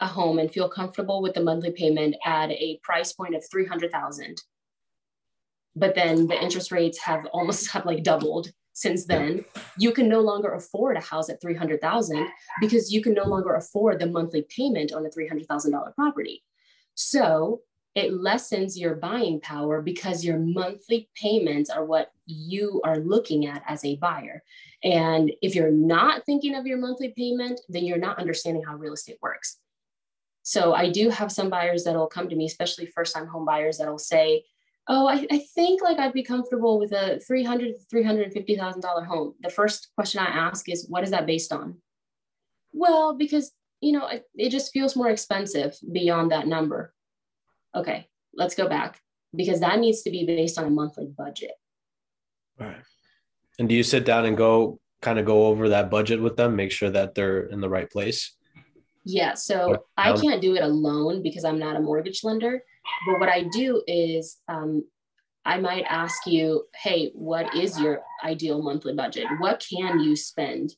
a 0.00 0.06
home 0.06 0.38
and 0.38 0.50
feel 0.50 0.68
comfortable 0.68 1.22
with 1.22 1.34
the 1.34 1.42
monthly 1.42 1.72
payment 1.72 2.14
at 2.24 2.50
a 2.50 2.78
price 2.82 3.12
point 3.12 3.34
of 3.34 3.44
300,000 3.50 4.40
but 5.78 5.94
then 5.94 6.26
the 6.26 6.42
interest 6.42 6.72
rates 6.72 6.98
have 6.98 7.26
almost 7.26 7.70
have 7.72 7.86
like 7.86 8.02
doubled 8.02 8.50
since 8.72 9.06
then 9.06 9.44
you 9.76 9.90
can 9.92 10.08
no 10.08 10.20
longer 10.20 10.54
afford 10.54 10.96
a 10.96 11.00
house 11.00 11.28
at 11.28 11.40
300,000 11.40 12.28
because 12.60 12.92
you 12.92 13.02
can 13.02 13.12
no 13.12 13.24
longer 13.24 13.54
afford 13.54 13.98
the 13.98 14.06
monthly 14.06 14.42
payment 14.42 14.92
on 14.92 15.04
a 15.04 15.08
$300,000 15.08 15.94
property 15.94 16.44
so 16.94 17.60
it 17.98 18.12
lessens 18.12 18.78
your 18.78 18.94
buying 18.94 19.40
power 19.40 19.82
because 19.82 20.24
your 20.24 20.38
monthly 20.38 21.08
payments 21.16 21.68
are 21.68 21.84
what 21.84 22.12
you 22.26 22.80
are 22.84 22.98
looking 22.98 23.46
at 23.46 23.64
as 23.66 23.84
a 23.84 23.96
buyer. 23.96 24.42
And 24.84 25.32
if 25.42 25.56
you're 25.56 25.72
not 25.72 26.24
thinking 26.24 26.54
of 26.54 26.64
your 26.64 26.78
monthly 26.78 27.08
payment, 27.16 27.60
then 27.68 27.84
you're 27.84 27.98
not 27.98 28.20
understanding 28.20 28.62
how 28.64 28.76
real 28.76 28.92
estate 28.92 29.18
works. 29.20 29.58
So 30.42 30.74
I 30.74 30.90
do 30.90 31.10
have 31.10 31.32
some 31.32 31.50
buyers 31.50 31.82
that'll 31.82 32.06
come 32.06 32.28
to 32.28 32.36
me, 32.36 32.46
especially 32.46 32.86
first 32.86 33.14
time 33.14 33.26
home 33.26 33.44
buyers 33.44 33.78
that'll 33.78 33.98
say, 33.98 34.44
oh, 34.88 35.06
I, 35.06 35.26
I 35.30 35.38
think 35.54 35.82
like 35.82 35.98
I'd 35.98 36.12
be 36.12 36.22
comfortable 36.22 36.78
with 36.78 36.92
a 36.92 37.20
$300,000 37.30 37.74
$350,000 37.92 39.06
home. 39.06 39.34
The 39.40 39.50
first 39.50 39.88
question 39.94 40.20
I 40.20 40.26
ask 40.26 40.68
is, 40.68 40.86
what 40.88 41.04
is 41.04 41.10
that 41.10 41.26
based 41.26 41.52
on? 41.52 41.76
Well, 42.72 43.16
because, 43.16 43.52
you 43.80 43.92
know, 43.92 44.06
it, 44.08 44.24
it 44.34 44.50
just 44.50 44.72
feels 44.72 44.96
more 44.96 45.08
expensive 45.08 45.76
beyond 45.92 46.32
that 46.32 46.46
number 46.46 46.94
okay, 47.74 48.08
let's 48.34 48.54
go 48.54 48.68
back 48.68 49.00
because 49.34 49.60
that 49.60 49.78
needs 49.78 50.02
to 50.02 50.10
be 50.10 50.24
based 50.24 50.58
on 50.58 50.64
a 50.64 50.70
monthly 50.70 51.06
budget. 51.06 51.52
Right. 52.58 52.76
And 53.58 53.68
do 53.68 53.74
you 53.74 53.82
sit 53.82 54.04
down 54.04 54.26
and 54.26 54.36
go 54.36 54.80
kind 55.00 55.18
of 55.18 55.26
go 55.26 55.46
over 55.46 55.68
that 55.68 55.90
budget 55.90 56.20
with 56.20 56.36
them, 56.36 56.56
make 56.56 56.72
sure 56.72 56.90
that 56.90 57.14
they're 57.14 57.42
in 57.42 57.60
the 57.60 57.68
right 57.68 57.90
place? 57.90 58.36
Yeah. 59.04 59.34
So 59.34 59.84
I 59.96 60.12
can't 60.16 60.42
do 60.42 60.54
it 60.54 60.62
alone 60.62 61.22
because 61.22 61.44
I'm 61.44 61.58
not 61.58 61.76
a 61.76 61.80
mortgage 61.80 62.24
lender. 62.24 62.62
But 63.06 63.20
what 63.20 63.28
I 63.28 63.42
do 63.42 63.82
is 63.86 64.38
um, 64.48 64.84
I 65.44 65.58
might 65.58 65.84
ask 65.88 66.26
you, 66.26 66.64
hey, 66.74 67.10
what 67.14 67.54
is 67.54 67.80
your 67.80 68.02
ideal 68.24 68.62
monthly 68.62 68.94
budget? 68.94 69.26
What 69.38 69.64
can 69.68 70.00
you 70.00 70.16
spend? 70.16 70.74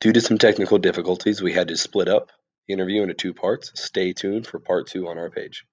Due 0.00 0.12
to 0.12 0.20
some 0.20 0.38
technical 0.38 0.78
difficulties, 0.78 1.40
we 1.40 1.52
had 1.52 1.68
to 1.68 1.76
split 1.76 2.08
up 2.08 2.30
the 2.66 2.74
interview 2.74 3.02
into 3.02 3.14
two 3.14 3.32
parts. 3.32 3.72
Stay 3.74 4.12
tuned 4.12 4.46
for 4.46 4.58
part 4.58 4.86
two 4.86 5.08
on 5.08 5.16
our 5.16 5.30
page. 5.30 5.64